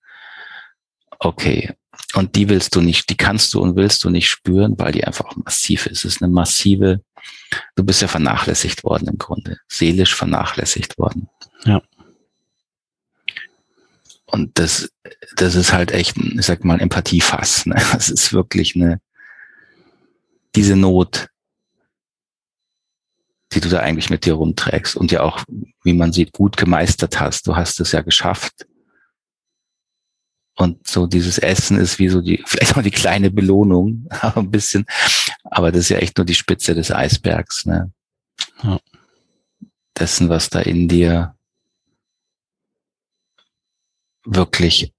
[1.25, 1.73] Okay.
[2.15, 5.05] Und die willst du nicht, die kannst du und willst du nicht spüren, weil die
[5.05, 6.05] einfach massiv ist.
[6.05, 7.01] Es ist eine massive,
[7.77, 11.29] du bist ja vernachlässigt worden im Grunde, seelisch vernachlässigt worden.
[11.65, 11.83] Ja.
[14.35, 14.91] Und das,
[15.37, 17.67] das ist halt echt, ich sag mal, Empathiefass.
[17.67, 17.77] Ne?
[17.93, 19.01] Das ist wirklich eine,
[20.57, 21.29] diese Not,
[23.53, 25.45] die du da eigentlich mit dir rumträgst und ja auch,
[25.85, 27.47] wie man sieht, gut gemeistert hast.
[27.47, 28.67] Du hast es ja geschafft.
[30.57, 34.51] Und so dieses Essen ist wie so die, vielleicht auch die kleine Belohnung, aber ein
[34.51, 34.85] bisschen.
[35.45, 37.93] Aber das ist ja echt nur die Spitze des Eisbergs, ne?
[38.65, 38.81] Ja.
[39.97, 41.37] Dessen, was da in dir
[44.25, 44.93] wirklich.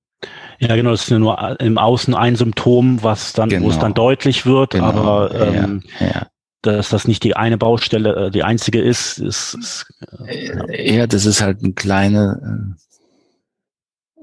[0.60, 3.66] Ja, genau, das ist ja nur im Außen ein Symptom, was dann, genau.
[3.66, 4.08] wo es dann genau.
[4.08, 4.86] deutlich wird, genau.
[4.86, 6.28] aber ähm, ja, ja.
[6.62, 9.86] dass das nicht die eine Baustelle, äh, die einzige ist, ist, ist
[10.28, 11.08] äh, ja.
[11.08, 12.86] das ist halt ein kleiner äh,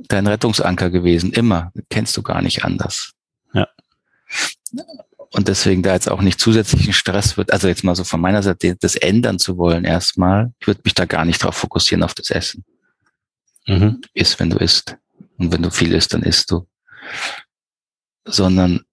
[0.09, 1.72] dein Rettungsanker gewesen, immer.
[1.90, 3.12] Kennst du gar nicht anders.
[3.53, 3.68] Ja.
[5.32, 8.42] Und deswegen da jetzt auch nicht zusätzlichen Stress wird, also jetzt mal so von meiner
[8.42, 12.14] Seite, das ändern zu wollen erstmal, ich würde mich da gar nicht drauf fokussieren auf
[12.14, 12.64] das Essen.
[13.66, 14.00] Mhm.
[14.14, 14.96] Isst, wenn du isst.
[15.38, 16.66] Und wenn du viel isst, dann isst du.
[18.24, 18.84] Sondern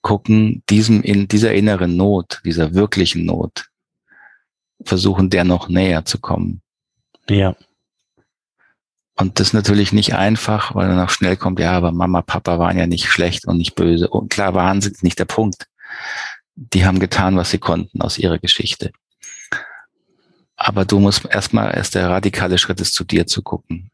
[0.00, 3.70] gucken, diesem, in dieser inneren Not, dieser wirklichen Not,
[4.84, 6.60] versuchen der noch näher zu kommen.
[7.28, 7.56] Ja.
[9.14, 12.58] Und das ist natürlich nicht einfach, weil dann auch schnell kommt, ja, aber Mama, Papa
[12.58, 14.08] waren ja nicht schlecht und nicht böse.
[14.08, 15.68] Und klar waren sie nicht der Punkt.
[16.54, 18.90] Die haben getan, was sie konnten aus ihrer Geschichte.
[20.64, 23.90] Aber du musst erstmal, erst der radikale Schritt ist, zu dir zu gucken.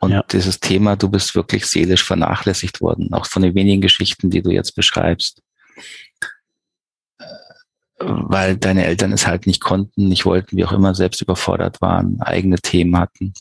[0.00, 0.24] Und ja.
[0.24, 4.50] dieses Thema, du bist wirklich seelisch vernachlässigt worden, auch von den wenigen Geschichten, die du
[4.50, 5.42] jetzt beschreibst.
[8.00, 12.20] Weil deine Eltern es halt nicht konnten, nicht wollten, wie auch immer, selbst überfordert waren,
[12.20, 13.32] eigene Themen hatten.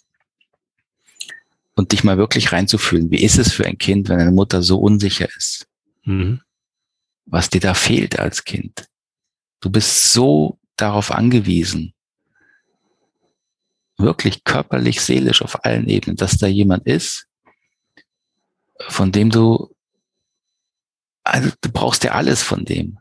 [1.73, 4.79] Und dich mal wirklich reinzufühlen, wie ist es für ein Kind, wenn eine Mutter so
[4.79, 5.65] unsicher ist?
[6.03, 6.41] Mhm.
[7.25, 8.87] Was dir da fehlt als Kind.
[9.61, 11.95] Du bist so darauf angewiesen,
[13.97, 17.27] wirklich körperlich, seelisch auf allen Ebenen, dass da jemand ist,
[18.87, 19.73] von dem du,
[21.23, 22.99] also du brauchst ja alles von dem.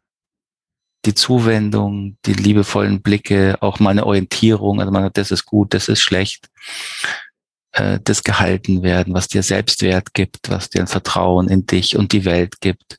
[1.05, 5.75] Die Zuwendung, die liebevollen Blicke, auch mal eine Orientierung, also man sagt, das ist gut,
[5.75, 6.49] das ist schlecht,
[7.73, 12.13] äh, das gehalten werden, was dir Selbstwert gibt, was dir ein Vertrauen in dich und
[12.13, 12.99] die Welt gibt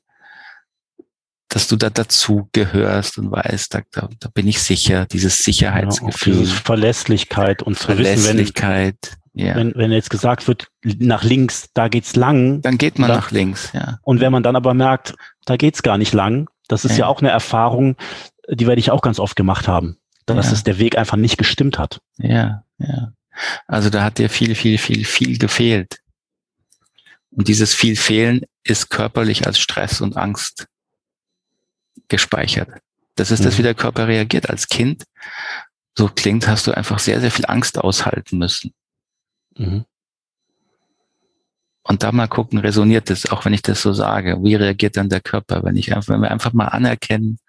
[1.58, 6.34] dass du da dazu gehörst und weißt, da, da, da bin ich sicher, dieses Sicherheitsgefühl.
[6.36, 9.56] Ja, dieses Verlässlichkeit und zu Verlässlichkeit, wissen, wenn, ja.
[9.56, 12.62] wenn, wenn jetzt gesagt wird, nach links, da geht's lang.
[12.62, 13.98] Dann geht man dann, nach links, ja.
[14.04, 17.08] Und wenn man dann aber merkt, da geht's gar nicht lang, das ist ja, ja
[17.08, 17.96] auch eine Erfahrung,
[18.48, 19.98] die werde ich auch ganz oft gemacht haben,
[20.28, 20.52] dass ja.
[20.52, 22.02] es der Weg einfach nicht gestimmt hat.
[22.20, 23.14] Ja, ja.
[23.66, 26.02] Also da hat dir viel, viel, viel, viel gefehlt.
[27.32, 30.68] Und dieses viel Fehlen ist körperlich als Stress und Angst
[32.08, 32.70] gespeichert.
[33.16, 33.46] Das ist mhm.
[33.46, 34.50] das, wie der Körper reagiert.
[34.50, 35.04] Als Kind,
[35.98, 38.74] so klingt, hast du einfach sehr, sehr viel Angst aushalten müssen.
[39.58, 39.86] Mhm.
[41.84, 44.38] Und da mal gucken, resoniert das, auch wenn ich das so sage.
[44.44, 47.40] Wie reagiert dann der Körper, wenn ich einfach, wenn wir einfach mal anerkennen,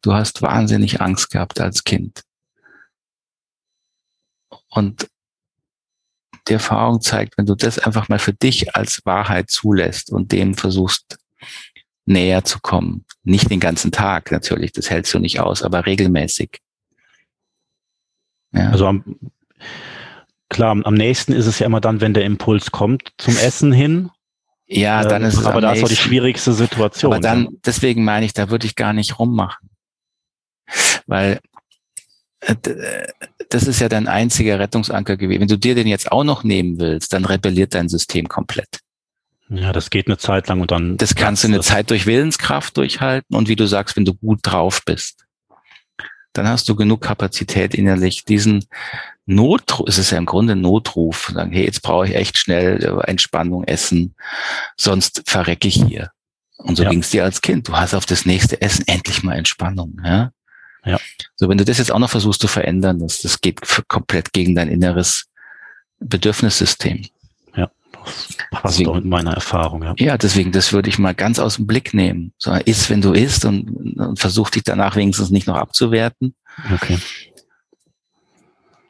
[0.00, 2.22] du hast wahnsinnig Angst gehabt als Kind.
[4.70, 5.08] Und
[6.48, 10.54] die Erfahrung zeigt, wenn du das einfach mal für dich als Wahrheit zulässt und dem
[10.54, 11.18] versuchst
[12.08, 13.04] näher zu kommen.
[13.22, 16.60] Nicht den ganzen Tag natürlich, das hältst du nicht aus, aber regelmäßig.
[18.52, 18.70] Ja.
[18.70, 19.16] Also am,
[20.48, 24.10] klar, am nächsten ist es ja immer dann, wenn der Impuls kommt zum Essen hin.
[24.66, 25.46] Ja, dann ist es.
[25.46, 27.12] Aber da ist auch die schwierigste Situation.
[27.12, 29.70] Aber dann, deswegen meine ich, da würde ich gar nicht rummachen.
[31.06, 31.40] Weil
[32.40, 32.54] äh,
[33.48, 35.40] das ist ja dein einziger Rettungsanker gewesen.
[35.40, 38.80] Wenn du dir den jetzt auch noch nehmen willst, dann rebelliert dein System komplett.
[39.50, 40.96] Ja, das geht eine Zeit lang und dann.
[40.96, 44.40] Das kannst du eine Zeit durch Willenskraft durchhalten und wie du sagst, wenn du gut
[44.42, 45.26] drauf bist,
[46.32, 48.64] dann hast du genug Kapazität innerlich, diesen
[49.26, 53.00] Notruf, es ist ja im Grunde ein Notruf, sagen, hey, jetzt brauche ich echt schnell
[53.06, 54.14] Entspannung, Essen,
[54.76, 56.10] sonst verrecke ich hier.
[56.58, 56.90] Und so ja.
[56.90, 57.68] ging es dir als Kind.
[57.68, 60.00] Du hast auf das nächste Essen endlich mal Entspannung.
[60.04, 60.32] Ja?
[60.84, 60.98] Ja.
[61.36, 64.54] So, wenn du das jetzt auch noch versuchst zu verändern, das, das geht komplett gegen
[64.54, 65.26] dein inneres
[66.00, 67.06] Bedürfnissystem.
[68.50, 69.94] Passt deswegen, doch mit meiner Erfahrung, ja.
[69.98, 72.32] Ja, deswegen, das würde ich mal ganz aus dem Blick nehmen.
[72.38, 76.34] So, isst, wenn du isst und, und versuch dich danach wenigstens nicht noch abzuwerten.
[76.74, 76.98] Okay.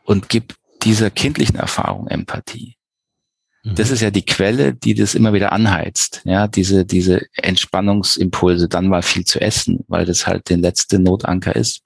[0.04, 2.76] Und gib dieser kindlichen Erfahrung Empathie.
[3.64, 3.74] Mhm.
[3.74, 6.22] Das ist ja die Quelle, die das immer wieder anheizt.
[6.24, 11.54] Ja, diese, diese Entspannungsimpulse, dann mal viel zu essen, weil das halt der letzte Notanker
[11.56, 11.82] ist.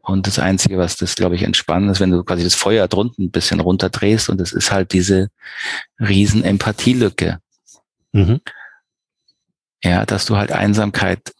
[0.00, 3.26] Und das Einzige, was das, glaube ich, entspannen ist, wenn du quasi das Feuer drunten
[3.26, 5.28] ein bisschen runterdrehst und es ist halt diese
[6.00, 7.38] riesen Empathielücke.
[8.12, 8.40] Mhm.
[9.84, 11.32] Ja, dass du halt Einsamkeit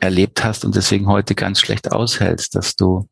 [0.00, 3.08] erlebt hast und deswegen heute ganz schlecht aushältst, dass du,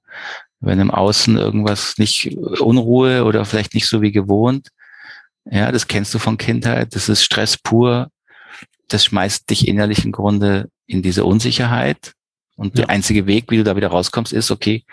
[0.61, 4.68] wenn im Außen irgendwas nicht Unruhe oder vielleicht nicht so wie gewohnt,
[5.44, 8.11] ja, das kennst du von Kindheit, das ist Stress pur,
[8.88, 12.12] das schmeißt dich innerlich im Grunde in diese Unsicherheit
[12.61, 12.84] Und ja.
[12.84, 14.84] der einzige Weg, wie du da wieder rauskommst, ist, okay,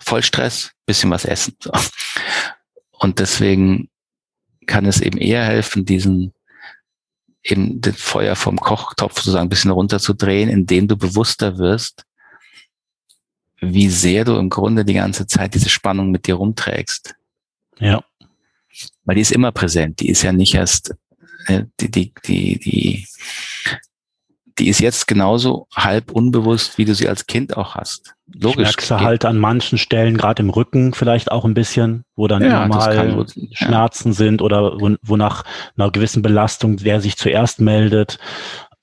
[0.00, 1.54] Vollstress, bisschen was essen.
[1.62, 1.70] So.
[2.90, 3.88] Und deswegen
[4.66, 6.34] kann es eben eher helfen, diesen
[7.44, 12.04] eben das Feuer vom Kochtopf sozusagen ein bisschen runterzudrehen, indem du bewusster wirst,
[13.60, 17.14] wie sehr du im Grunde die ganze Zeit diese Spannung mit dir rumträgst.
[17.78, 18.02] Ja.
[19.04, 20.00] Weil die ist immer präsent.
[20.00, 20.96] Die ist ja nicht erst,
[21.46, 23.06] äh, die, die, die, die,
[24.58, 28.14] die ist jetzt genauso halb unbewusst, wie du sie als Kind auch hast.
[28.32, 28.50] Logisch.
[28.50, 32.26] Ich merkst du halt an manchen Stellen, gerade im Rücken vielleicht auch ein bisschen, wo
[32.26, 34.14] dann ja, mal Schmerzen ja.
[34.14, 35.44] sind oder wo, wo nach
[35.76, 38.18] einer gewissen Belastung wer sich zuerst meldet.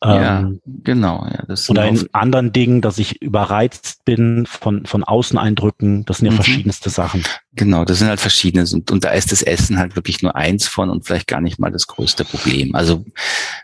[0.03, 1.27] Ja, ähm, genau.
[1.31, 6.05] Ja, das oder in anderen Dingen, dass ich überreizt bin von, von Außeneindrücken.
[6.05, 6.37] Das sind ja mhm.
[6.37, 7.23] verschiedenste Sachen.
[7.53, 8.65] Genau, das sind halt verschiedene.
[8.73, 11.59] Und, und da ist das Essen halt wirklich nur eins von und vielleicht gar nicht
[11.59, 12.73] mal das größte Problem.
[12.73, 13.05] Also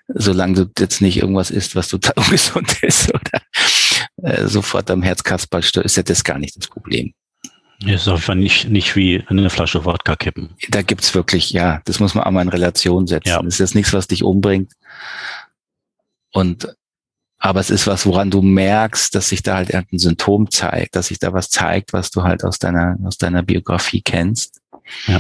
[0.09, 3.41] solange du jetzt nicht irgendwas isst, was total ungesund ist oder
[4.17, 7.13] äh, sofort am Herzkasperl stört, ist ja das gar nicht das Problem.
[7.85, 10.49] Ist auf jeden Fall nicht, nicht wie eine Flasche Wodka kippen.
[10.69, 13.29] Da gibt's wirklich, ja, das muss man einmal in Relation setzen.
[13.29, 13.41] Ja.
[13.41, 14.71] Das ist jetzt nichts, was dich umbringt.
[16.38, 16.67] Und
[17.39, 21.07] aber es ist was, woran du merkst, dass sich da halt ein Symptom zeigt, dass
[21.07, 24.61] sich da was zeigt, was du halt aus deiner, aus deiner Biografie kennst.
[25.07, 25.19] Ja.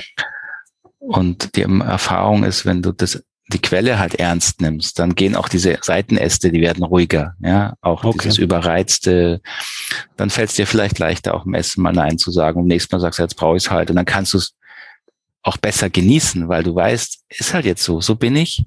[0.99, 5.49] Und die Erfahrung ist, wenn du das, die Quelle halt ernst nimmst, dann gehen auch
[5.49, 8.19] diese Seitenäste, die werden ruhiger, ja, auch okay.
[8.23, 9.41] dieses überreizte,
[10.17, 12.61] dann fällt es dir vielleicht leichter, auch im Essen mal Nein zu sagen.
[12.61, 13.89] Und nächstes Mal sagst du, jetzt brauche ich es halt.
[13.89, 14.53] Und dann kannst du es
[15.41, 18.65] auch besser genießen, weil du weißt, ist halt jetzt so, so bin ich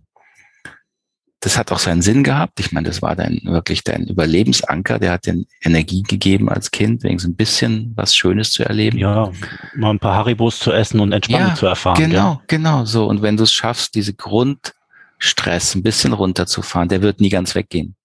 [1.41, 2.61] das hat auch seinen Sinn gehabt.
[2.61, 4.99] Ich meine, das war dann wirklich dein Überlebensanker.
[4.99, 8.99] Der hat dir Energie gegeben als Kind, wegen so ein bisschen was Schönes zu erleben.
[8.99, 9.32] Ja,
[9.74, 11.97] mal ein paar Haribos zu essen und Entspannung ja, zu erfahren.
[11.97, 12.43] Genau, ja.
[12.47, 13.07] genau so.
[13.07, 17.97] Und wenn du es schaffst, diese Grundstress ein bisschen runterzufahren, der wird nie ganz weggehen.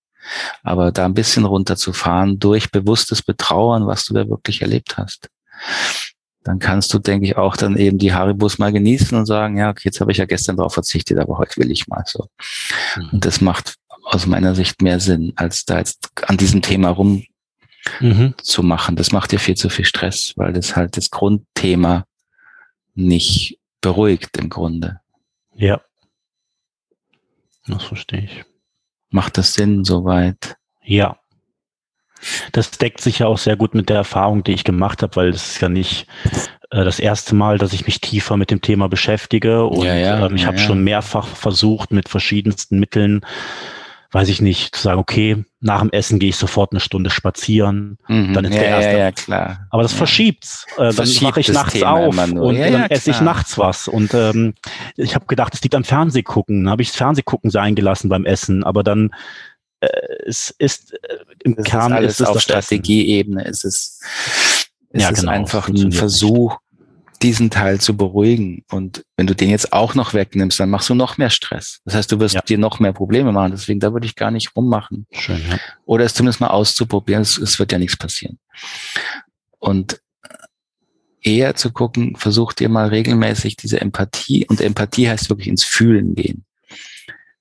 [0.64, 5.30] Aber da ein bisschen runterzufahren durch bewusstes Betrauern, was du da wirklich erlebt hast
[6.46, 9.72] dann kannst du, denke ich, auch dann eben die Haribus mal genießen und sagen, ja,
[9.72, 12.30] okay, jetzt habe ich ja gestern darauf verzichtet, aber heute will ich mal so.
[12.96, 13.10] Mhm.
[13.14, 17.26] Und das macht aus meiner Sicht mehr Sinn, als da jetzt an diesem Thema rum
[18.00, 18.36] mhm.
[18.44, 18.96] zu machen.
[18.96, 22.06] Das macht dir viel zu viel Stress, weil das halt das Grundthema
[22.94, 25.02] nicht beruhigt im Grunde.
[25.56, 25.82] Ja.
[27.66, 28.46] Das verstehe ich.
[29.10, 30.58] Macht das Sinn soweit?
[30.84, 31.18] Ja.
[32.52, 35.30] Das deckt sich ja auch sehr gut mit der Erfahrung, die ich gemacht habe, weil
[35.30, 36.08] es ist ja nicht
[36.72, 39.66] äh, das erste Mal, dass ich mich tiefer mit dem Thema beschäftige.
[39.66, 43.22] Und ja, ja, ähm, ich ja, habe schon mehrfach versucht, mit verschiedensten Mitteln,
[44.12, 47.98] weiß ich nicht, zu sagen, okay, nach dem Essen gehe ich sofort eine Stunde spazieren.
[48.08, 48.92] Mhm, dann ist der erste.
[48.92, 49.68] Ja, ja, klar.
[49.70, 50.66] Aber das verschiebt's.
[50.78, 53.88] Äh, dann mache ich nachts Thema auf und dann esse ich nachts was.
[53.88, 54.54] Und ähm,
[54.96, 56.64] ich habe gedacht, es liegt am Fernsehgucken.
[56.64, 58.64] Dann habe ich das Fernsehgucken sein gelassen beim Essen.
[58.64, 59.12] Aber dann
[59.80, 63.46] es ist äh, im das Kern ist, alles ist es auf Strategieebene.
[63.46, 64.02] Es ist,
[64.90, 67.22] es ja, ist genau, einfach ein Versuch, nicht.
[67.22, 68.64] diesen Teil zu beruhigen.
[68.72, 71.82] Und wenn du den jetzt auch noch wegnimmst, dann machst du noch mehr Stress.
[71.86, 72.42] Das heißt, du wirst ja.
[72.42, 73.52] dir noch mehr Probleme machen.
[73.52, 75.08] Deswegen, da würde ich gar nicht rummachen.
[75.12, 75.60] Schön, ja.
[75.86, 77.22] Oder es zumindest mal auszuprobieren.
[77.22, 78.40] Es, es wird ja nichts passieren.
[79.60, 80.00] Und
[81.26, 86.14] eher zu gucken, versuch dir mal regelmäßig diese Empathie, und Empathie heißt wirklich ins Fühlen
[86.14, 86.46] gehen.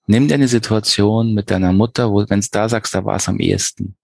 [0.06, 3.28] Nimm dir eine Situation mit deiner Mutter, wo, wenn es da sagst, da war es
[3.28, 3.96] am ehesten.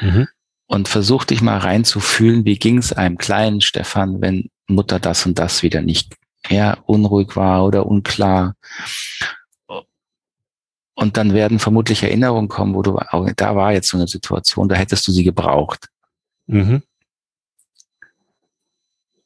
[0.00, 0.28] Mhm.
[0.66, 5.38] Und versuch dich mal reinzufühlen, wie ging es einem kleinen Stefan, wenn Mutter das und
[5.38, 6.14] das wieder nicht
[6.48, 8.54] ja, unruhig war oder unklar.
[10.94, 14.68] Und dann werden vermutlich Erinnerungen kommen, wo du, oh, da war jetzt so eine Situation,
[14.68, 15.88] da hättest du sie gebraucht.
[16.46, 16.82] Mhm.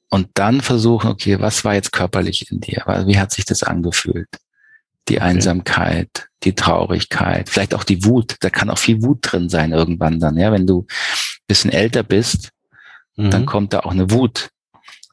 [0.09, 2.85] Und dann versuchen, okay, was war jetzt körperlich in dir?
[3.07, 4.29] Wie hat sich das angefühlt?
[5.09, 8.37] Die Einsamkeit, die Traurigkeit, vielleicht auch die Wut.
[8.41, 10.37] Da kann auch viel Wut drin sein irgendwann dann.
[10.37, 10.87] Ja, wenn du
[11.47, 12.51] bisschen älter bist,
[13.17, 13.31] mhm.
[13.31, 14.51] dann kommt da auch eine Wut,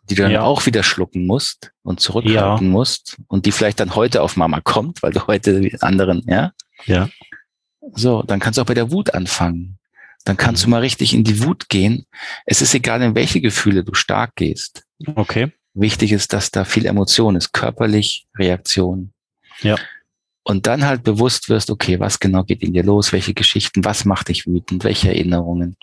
[0.09, 0.41] die du dann ja.
[0.41, 2.71] auch wieder schlucken musst und zurückhalten ja.
[2.71, 6.51] musst und die vielleicht dann heute auf Mama kommt, weil du heute die anderen, ja.
[6.85, 7.09] Ja.
[7.93, 9.77] So, dann kannst du auch bei der Wut anfangen.
[10.25, 10.65] Dann kannst mhm.
[10.65, 12.05] du mal richtig in die Wut gehen.
[12.45, 14.83] Es ist egal, in welche Gefühle du stark gehst.
[15.15, 15.51] Okay.
[15.73, 19.12] Wichtig ist, dass da viel Emotion ist, körperlich Reaktion.
[19.63, 19.77] Ja.
[20.43, 24.03] Und dann halt bewusst wirst, okay, was genau geht in dir los, welche Geschichten, was
[24.03, 25.77] macht dich wütend, welche Erinnerungen.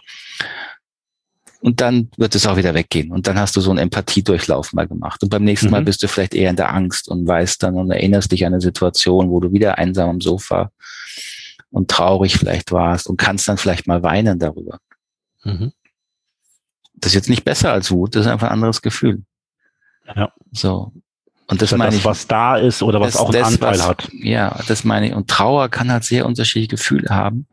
[1.60, 3.10] Und dann wird es auch wieder weggehen.
[3.10, 5.22] Und dann hast du so einen Empathiedurchlauf mal gemacht.
[5.22, 5.72] Und beim nächsten mhm.
[5.72, 8.52] Mal bist du vielleicht eher in der Angst und weißt dann und erinnerst dich an
[8.52, 10.70] eine Situation, wo du wieder einsam am Sofa
[11.70, 14.78] und traurig vielleicht warst und kannst dann vielleicht mal weinen darüber.
[15.44, 15.72] Mhm.
[16.94, 19.22] Das ist jetzt nicht besser als Wut, das ist einfach ein anderes Gefühl.
[20.14, 20.32] Ja.
[20.52, 20.92] So.
[21.51, 23.78] Und das, das meine ich, was da ist oder was das, auch einen das, Anteil
[23.78, 24.09] was, hat.
[24.12, 25.14] Ja, das meine ich.
[25.14, 27.48] Und Trauer kann halt sehr unterschiedliche Gefühle haben.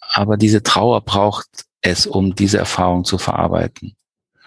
[0.00, 1.46] Aber diese Trauer braucht
[1.82, 3.96] es, um diese Erfahrung zu verarbeiten.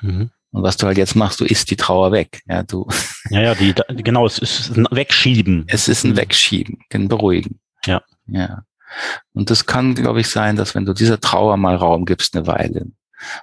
[0.02, 0.32] Mhm.
[0.52, 2.42] Und was du halt jetzt machst, du isst die Trauer weg.
[2.48, 2.88] Ja, du.
[3.30, 3.74] Ja, ja, die,
[4.04, 5.66] genau, es ist ein Wegschieben.
[5.68, 6.18] Es ist ein mhm.
[6.18, 7.60] Wegschieben, ein Beruhigen.
[7.86, 8.02] Ja.
[8.28, 8.64] Ja.
[9.34, 12.48] Und das kann, glaube ich, sein, dass wenn du dieser Trauer mal Raum gibst, eine
[12.48, 12.88] Weile.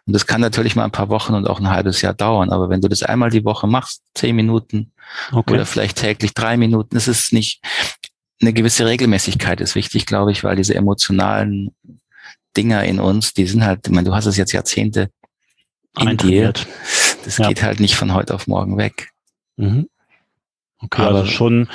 [0.07, 2.51] Und das kann natürlich mal ein paar Wochen und auch ein halbes Jahr dauern.
[2.51, 4.93] Aber wenn du das einmal die Woche machst, zehn Minuten
[5.33, 5.55] okay.
[5.55, 7.62] oder vielleicht täglich drei Minuten, ist es nicht,
[8.41, 11.74] eine gewisse Regelmäßigkeit ist wichtig, glaube ich, weil diese emotionalen
[12.57, 15.11] Dinger in uns, die sind halt, ich meine, du hast es jetzt Jahrzehnte
[15.99, 16.53] in dir.
[17.24, 17.49] Das ja.
[17.49, 19.11] geht halt nicht von heute auf morgen weg.
[19.57, 19.89] Mhm.
[20.78, 21.68] Okay, aber also schon,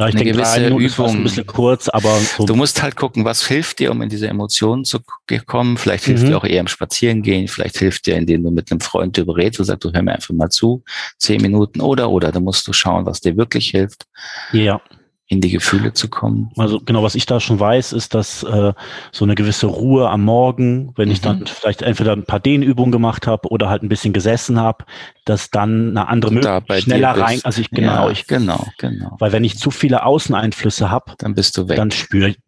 [0.00, 0.80] ja, ich denke, gewisse Übung.
[0.80, 2.46] Ist ein bisschen kurz, aber so.
[2.46, 4.98] du musst halt gucken, was hilft dir, um in diese Emotionen zu
[5.46, 5.76] kommen.
[5.76, 6.28] Vielleicht hilft mhm.
[6.28, 7.48] dir auch eher im Spazierengehen.
[7.48, 10.12] Vielleicht hilft dir, indem du mit einem Freund darüber redest und sagst, du hör mir
[10.12, 10.82] einfach mal zu,
[11.18, 12.32] zehn Minuten oder oder.
[12.32, 14.06] Da musst du schauen, was dir wirklich hilft.
[14.52, 14.80] Ja
[15.30, 16.50] in die Gefühle zu kommen?
[16.56, 18.72] Also genau, was ich da schon weiß, ist, dass äh,
[19.12, 21.12] so eine gewisse Ruhe am Morgen, wenn mhm.
[21.12, 21.46] ich dann mhm.
[21.46, 24.84] vielleicht entweder ein paar Dehnübungen gemacht habe oder halt ein bisschen gesessen habe,
[25.24, 27.40] dass dann eine andere Möglichkeit schneller rein.
[27.44, 29.16] Also ich genau, ja, ich genau, genau.
[29.20, 31.76] Weil wenn ich zu viele Außeneinflüsse habe, dann bist du weg.
[31.76, 32.38] Dann spüre ich,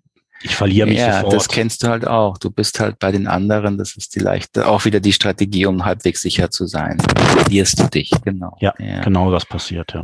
[0.42, 1.34] ich verliere mich ja, sofort.
[1.34, 2.36] das kennst du halt auch.
[2.36, 5.84] Du bist halt bei den anderen, das ist die leichte, auch wieder die Strategie, um
[5.84, 6.98] halbwegs sicher zu sein.
[7.36, 8.56] Verlierst du dich, genau.
[8.60, 10.02] Ja, ja, genau das passiert, ja.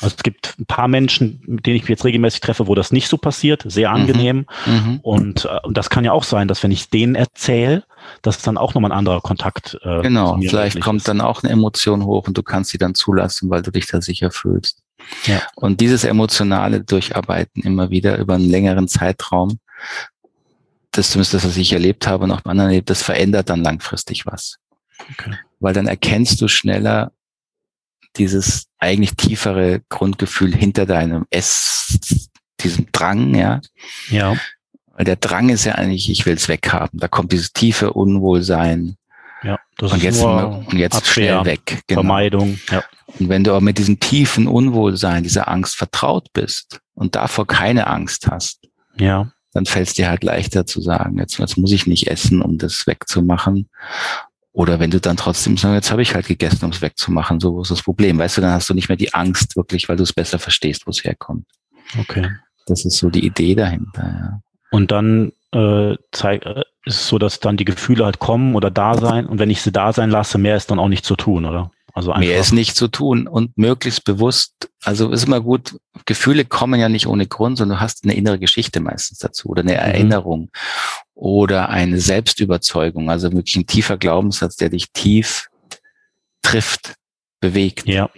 [0.00, 2.92] Also es gibt ein paar Menschen, mit denen ich mich jetzt regelmäßig treffe, wo das
[2.92, 3.94] nicht so passiert, sehr mhm.
[3.94, 4.46] angenehm.
[4.66, 5.00] Mhm.
[5.02, 7.84] Und, äh, und das kann ja auch sein, dass wenn ich denen erzähle,
[8.20, 9.78] dass dann auch nochmal ein anderer Kontakt.
[9.82, 11.08] Äh, genau, vielleicht kommt ist.
[11.08, 14.02] dann auch eine Emotion hoch und du kannst sie dann zulassen, weil du dich da
[14.02, 14.82] sicher fühlst.
[15.24, 15.40] Ja.
[15.54, 19.58] Und dieses emotionale Durcharbeiten immer wieder über einen längeren Zeitraum,
[20.90, 23.62] das zumindest das, was ich erlebt habe und auch bei anderen erlebt, das verändert dann
[23.62, 24.56] langfristig was.
[25.12, 25.36] Okay.
[25.60, 27.12] Weil dann erkennst du schneller,
[28.18, 32.28] dieses eigentlich tiefere Grundgefühl hinter deinem Ess,
[32.60, 33.60] diesem Drang, ja.
[34.08, 34.36] Ja.
[34.92, 36.98] Weil der Drang ist ja eigentlich, ich will es weghaben.
[36.98, 38.96] Da kommt dieses tiefe Unwohlsein.
[39.42, 41.82] Ja, das und ist jetzt, und jetzt Abwehr, schnell weg.
[41.86, 42.00] Genau.
[42.00, 42.82] Vermeidung, ja.
[43.18, 47.86] Und wenn du aber mit diesem tiefen Unwohlsein, dieser Angst vertraut bist und davor keine
[47.86, 48.66] Angst hast,
[48.98, 49.30] ja.
[49.52, 52.58] dann fällt es dir halt leichter zu sagen, jetzt, jetzt muss ich nicht essen, um
[52.58, 53.68] das wegzumachen.
[54.56, 57.60] Oder wenn du dann trotzdem sagst, jetzt habe ich halt gegessen, um es wegzumachen, so
[57.60, 58.16] ist das Problem.
[58.16, 60.86] Weißt du, dann hast du nicht mehr die Angst wirklich, weil du es besser verstehst,
[60.86, 61.44] wo es herkommt.
[61.98, 62.30] Okay.
[62.64, 64.40] Das ist so die Idee dahinter, ja.
[64.70, 68.70] Und dann äh, zeig, äh, ist es so, dass dann die Gefühle halt kommen oder
[68.70, 71.16] da sein und wenn ich sie da sein lasse, mehr ist dann auch nicht zu
[71.16, 71.70] tun, oder?
[71.96, 72.28] Also einfach.
[72.28, 74.52] Mehr ist nicht zu tun und möglichst bewusst.
[74.84, 75.78] Also ist immer gut.
[76.04, 79.62] Gefühle kommen ja nicht ohne Grund, sondern du hast eine innere Geschichte meistens dazu oder
[79.62, 79.78] eine mhm.
[79.78, 80.50] Erinnerung
[81.14, 85.48] oder eine Selbstüberzeugung, also wirklich ein tiefer Glaubenssatz, der dich tief
[86.42, 86.96] trifft,
[87.40, 87.88] bewegt.
[87.88, 88.10] Ja.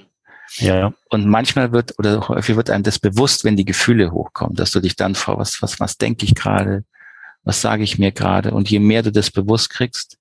[0.56, 0.92] Ja.
[1.08, 4.80] Und manchmal wird oder häufig wird einem das bewusst, wenn die Gefühle hochkommen, dass du
[4.80, 6.84] dich dann vor was, was, was denke ich gerade,
[7.44, 8.50] was sage ich mir gerade?
[8.50, 10.18] Und je mehr du das bewusst kriegst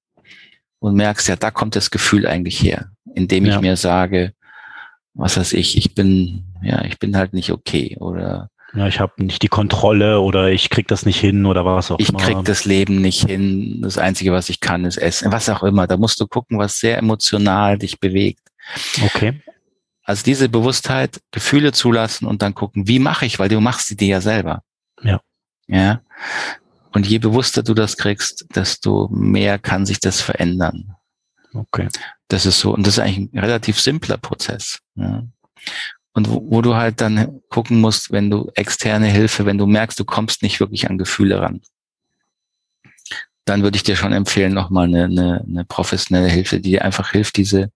[0.77, 3.61] und merkst, ja, da kommt das Gefühl eigentlich her indem ich ja.
[3.61, 4.33] mir sage,
[5.13, 9.23] was weiß ich, ich bin, ja, ich bin halt nicht okay oder ja, ich habe
[9.23, 12.19] nicht die Kontrolle oder ich krieg das nicht hin oder was auch ich immer.
[12.19, 13.79] Ich krieg das Leben nicht hin.
[13.81, 15.31] Das Einzige, was ich kann, ist essen.
[15.31, 15.87] Was auch immer.
[15.87, 18.41] Da musst du gucken, was sehr emotional dich bewegt.
[19.01, 19.41] Okay.
[20.03, 23.95] Also diese Bewusstheit, Gefühle zulassen und dann gucken, wie mache ich, weil du machst sie
[23.95, 24.63] dir ja selber.
[25.01, 25.21] Ja.
[25.67, 26.01] Ja.
[26.91, 30.96] Und je bewusster du das kriegst, desto mehr kann sich das verändern.
[31.57, 31.87] Okay.
[32.27, 34.79] Das ist so, und das ist eigentlich ein relativ simpler Prozess.
[34.95, 35.23] Ja.
[36.13, 39.99] Und wo, wo du halt dann gucken musst, wenn du externe Hilfe, wenn du merkst,
[39.99, 41.61] du kommst nicht wirklich an Gefühle ran,
[43.45, 47.11] dann würde ich dir schon empfehlen, nochmal eine, eine, eine professionelle Hilfe, die dir einfach
[47.11, 47.71] hilft, diese,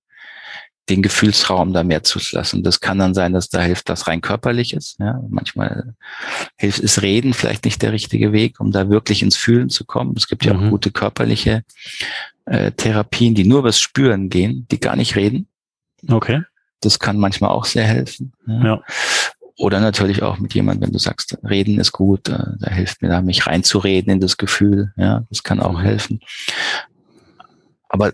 [0.89, 2.63] den Gefühlsraum da mehr zuzulassen.
[2.63, 4.99] Das kann dann sein, dass da hilft, was rein körperlich ist.
[4.99, 5.95] Ja, manchmal
[6.57, 10.13] hilft es Reden vielleicht nicht der richtige Weg, um da wirklich ins Fühlen zu kommen.
[10.17, 10.65] Es gibt ja mhm.
[10.65, 11.63] auch gute körperliche
[12.45, 15.47] äh, Therapien, die nur übers Spüren gehen, die gar nicht reden.
[16.07, 16.41] Okay.
[16.81, 18.33] Das kann manchmal auch sehr helfen.
[18.47, 18.63] Ja.
[18.63, 18.83] ja.
[19.57, 23.09] Oder natürlich auch mit jemandem, wenn du sagst, reden ist gut, äh, da hilft mir
[23.09, 24.91] da, mich reinzureden in das Gefühl.
[24.97, 25.81] Ja, das kann auch mhm.
[25.81, 26.19] helfen.
[27.93, 28.13] Aber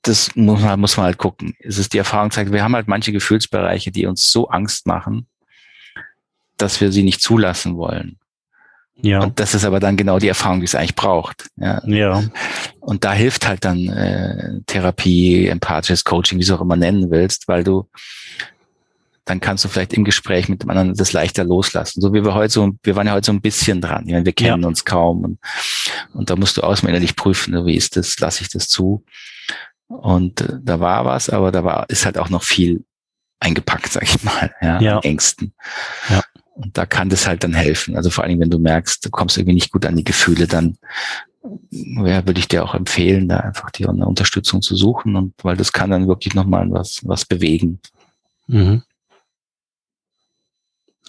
[0.00, 1.54] das muss man, muss man halt gucken.
[1.60, 5.26] Es ist die Erfahrung zeigt, wir haben halt manche Gefühlsbereiche, die uns so Angst machen,
[6.56, 8.16] dass wir sie nicht zulassen wollen.
[9.02, 9.20] Ja.
[9.20, 11.48] Und das ist aber dann genau die Erfahrung, die es eigentlich braucht.
[11.56, 11.82] Ja.
[11.86, 12.22] ja.
[12.80, 17.10] Und da hilft halt dann äh, Therapie, empathisches Coaching, wie du es auch immer nennen
[17.10, 17.90] willst, weil du
[19.24, 22.00] dann kannst du vielleicht im Gespräch mit dem anderen das leichter loslassen.
[22.00, 24.04] So wie wir heute so, wir waren ja heute so ein bisschen dran.
[24.06, 24.68] Ich meine, wir kennen ja.
[24.68, 25.38] uns kaum und,
[26.12, 29.04] und da musst du auswendig prüfen, wie ist das, lasse ich das zu?
[29.88, 32.84] Und äh, da war was, aber da war, ist halt auch noch viel
[33.40, 35.00] eingepackt, sag ich mal, ja, ja.
[35.00, 35.52] Ängsten.
[36.08, 36.22] Ja.
[36.54, 37.96] Und da kann das halt dann helfen.
[37.96, 40.46] Also vor allen Dingen, wenn du merkst, du kommst irgendwie nicht gut an die Gefühle,
[40.46, 40.76] dann
[41.70, 45.56] ja, würde ich dir auch empfehlen, da einfach dir eine Unterstützung zu suchen und weil
[45.56, 47.80] das kann dann wirklich nochmal was, was bewegen.
[48.46, 48.82] Mhm.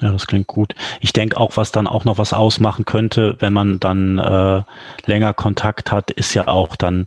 [0.02, 0.74] Ja, das klingt gut.
[1.00, 4.64] Ich denke auch, was dann auch noch was ausmachen könnte, wenn man dann äh,
[5.06, 7.06] länger Kontakt hat, ist ja auch dann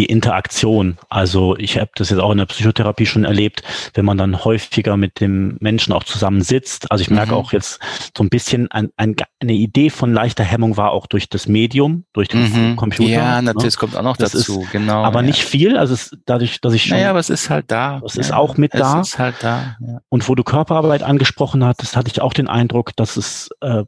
[0.00, 0.96] die Interaktion.
[1.10, 4.96] Also ich habe das jetzt auch in der Psychotherapie schon erlebt, wenn man dann häufiger
[4.96, 6.90] mit dem Menschen auch zusammen sitzt.
[6.90, 7.36] Also ich merke mhm.
[7.36, 7.80] auch jetzt
[8.16, 12.04] so ein bisschen ein, ein, eine Idee von leichter Hemmung war auch durch das Medium,
[12.14, 12.76] durch den mhm.
[12.76, 13.10] Computer.
[13.10, 13.64] Ja, natürlich, ne?
[13.66, 15.04] das kommt auch noch das dazu, ist, genau.
[15.04, 15.26] Aber ja.
[15.26, 16.96] nicht viel, also es, dadurch, dass ich schon.
[16.96, 18.00] Naja, aber es ist halt da.
[18.02, 18.22] Es ja.
[18.22, 19.02] ist auch mit da.
[19.02, 19.76] Es ist halt da.
[19.86, 20.00] Ja.
[20.08, 23.84] Und wo du Körperarbeit angesprochen hattest, hatte ich auch den Eindruck, dass es äh,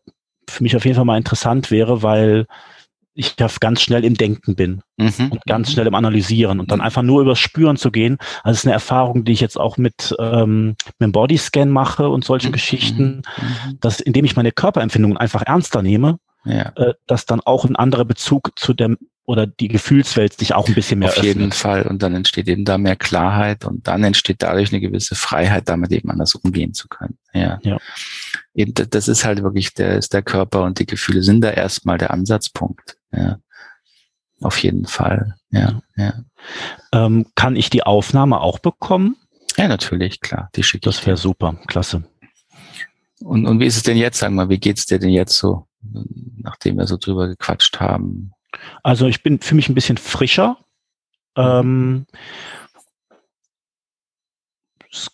[0.46, 2.44] für mich auf jeden Fall mal interessant wäre, weil
[3.14, 5.30] ich da ganz schnell im Denken bin mhm.
[5.30, 6.84] und ganz schnell im Analysieren und dann mhm.
[6.84, 8.18] einfach nur übers Spüren zu gehen.
[8.42, 12.08] Also es ist eine Erfahrung, die ich jetzt auch mit, ähm, mit dem Bodyscan mache
[12.08, 12.52] und solche mhm.
[12.52, 13.78] Geschichten, mhm.
[13.80, 16.72] dass indem ich meine Körperempfindungen einfach ernster nehme, ja.
[16.76, 20.74] äh, dass dann auch ein anderer Bezug zu dem oder die Gefühlswelt sich auch ein
[20.74, 21.36] bisschen mehr Auf öffnet.
[21.36, 21.82] jeden Fall.
[21.82, 25.92] Und dann entsteht eben da mehr Klarheit und dann entsteht dadurch eine gewisse Freiheit, damit
[25.92, 27.18] eben anders umgehen zu können.
[27.32, 27.60] Ja.
[27.62, 27.78] ja.
[28.54, 31.98] Eben, das ist halt wirklich der, ist der Körper und die Gefühle sind da erstmal
[31.98, 32.96] der Ansatzpunkt.
[33.12, 33.38] Ja.
[34.40, 35.36] Auf jeden Fall.
[35.50, 36.14] Ja, ja.
[36.92, 39.16] Ähm, kann ich die Aufnahme auch bekommen?
[39.56, 40.50] Ja, natürlich, klar.
[40.56, 42.02] Die schicke Das wäre super, klasse.
[43.20, 45.68] Und, und wie ist es denn jetzt, sag mal, wie geht's dir denn jetzt so,
[46.38, 48.32] nachdem wir so drüber gequatscht haben?
[48.82, 50.58] Also ich bin für mich ein bisschen frischer.
[51.36, 52.06] Ähm,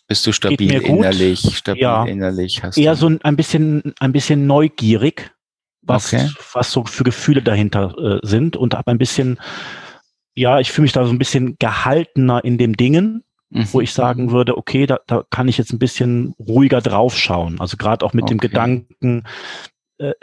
[0.07, 1.39] Bist du stabil innerlich?
[1.55, 5.31] Stabil ja, innerlich hast eher du so ein bisschen, ein bisschen neugierig,
[5.81, 6.29] was, okay.
[6.53, 9.39] was so für Gefühle dahinter äh, sind und habe ein bisschen,
[10.35, 13.67] ja, ich fühle mich da so ein bisschen gehaltener in dem Dingen, mhm.
[13.71, 17.61] wo ich sagen würde, okay, da, da kann ich jetzt ein bisschen ruhiger draufschauen.
[17.61, 18.33] Also gerade auch mit okay.
[18.33, 19.23] dem Gedanken,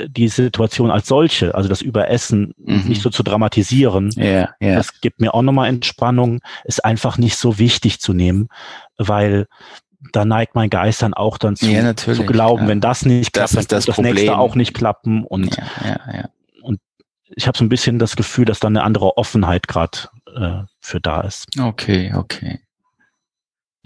[0.08, 2.84] die Situation als solche, also das Überessen, mhm.
[2.88, 4.10] nicht so zu dramatisieren.
[4.16, 4.76] Yeah, yeah.
[4.76, 8.48] Das gibt mir auch nochmal Entspannung, ist einfach nicht so wichtig zu nehmen,
[8.96, 9.46] weil
[10.12, 12.68] da neigt mein Geist dann auch dann zu, ja, zu glauben, ja.
[12.68, 15.24] wenn das nicht klappt, das dann das, das nächste auch nicht klappen.
[15.24, 16.28] Und, ja,
[16.62, 16.80] und
[17.34, 19.98] ich habe so ein bisschen das Gefühl, dass da eine andere Offenheit gerade
[20.34, 21.46] äh, für da ist.
[21.58, 22.60] Okay, okay.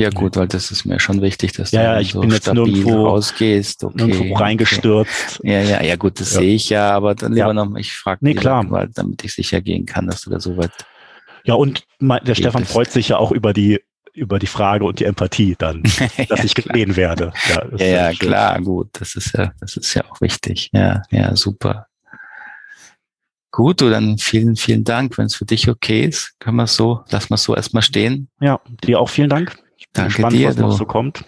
[0.01, 2.31] Ja gut, weil das ist mir schon wichtig, dass ja, du ja, ich so bin
[2.31, 3.85] jetzt nirgendwo, rausgehst.
[3.85, 5.41] Okay, nirgendwo reingestürzt.
[5.41, 5.53] Okay.
[5.53, 6.41] Ja, ja, ja gut, das ja.
[6.41, 7.53] sehe ich ja, aber dann lieber ja.
[7.53, 8.65] noch, ich frage nee, klar.
[8.71, 10.73] Weil, damit ich sicher gehen kann, dass du da so weit.
[11.45, 13.81] Ja, und mein, der Stefan freut sich ja auch über die
[14.13, 15.83] über die Frage und die Empathie dann,
[16.29, 17.33] dass ich gesehen werde.
[17.49, 20.71] Ja, ja, ja klar, gut, das ist ja, das ist ja auch wichtig.
[20.73, 21.87] Ja, ja, super.
[23.53, 25.19] Gut, du dann vielen, vielen Dank.
[25.19, 28.29] Wenn es für dich okay ist, können wir so, lass mal so erstmal stehen.
[28.41, 29.59] Ja, dir auch vielen Dank.
[29.93, 30.49] Danke gespannt, dir.
[30.49, 31.25] Was noch so kommt.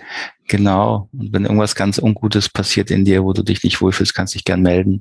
[0.48, 1.08] Genau.
[1.12, 4.38] Und wenn irgendwas ganz Ungutes passiert in dir, wo du dich nicht wohlfühlst, kannst du
[4.38, 5.00] dich gern melden.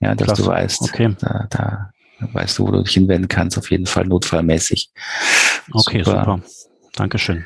[0.00, 0.42] Ja, dass Klasse.
[0.42, 1.16] du weißt, okay.
[1.20, 4.90] da, da weißt du, wo du dich hinwenden kannst, auf jeden Fall notfallmäßig.
[5.72, 6.20] Okay, super.
[6.20, 6.40] super.
[6.94, 7.44] Dankeschön.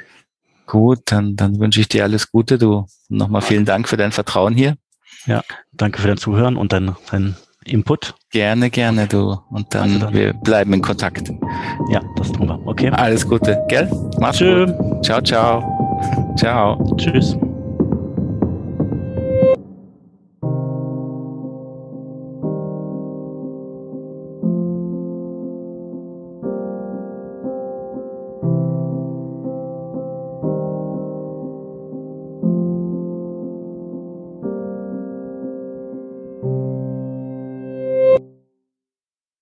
[0.67, 2.59] Gut, dann, dann wünsche ich dir alles Gute.
[2.59, 4.77] Du nochmal vielen Dank für dein Vertrauen hier.
[5.27, 5.43] Ja,
[5.73, 8.15] danke für dein Zuhören und dein, dein Input.
[8.31, 9.37] Gerne, gerne, du.
[9.51, 11.33] Und dann, also dann, wir bleiben in Kontakt.
[11.91, 12.61] Ja, das tun wir.
[12.65, 12.91] Okay.
[12.91, 13.91] Alles Gute, gell?
[14.21, 14.67] Mach's Tschö.
[14.67, 15.05] gut.
[15.05, 16.35] Ciao, ciao.
[16.37, 16.97] ciao.
[16.97, 17.37] Tschüss.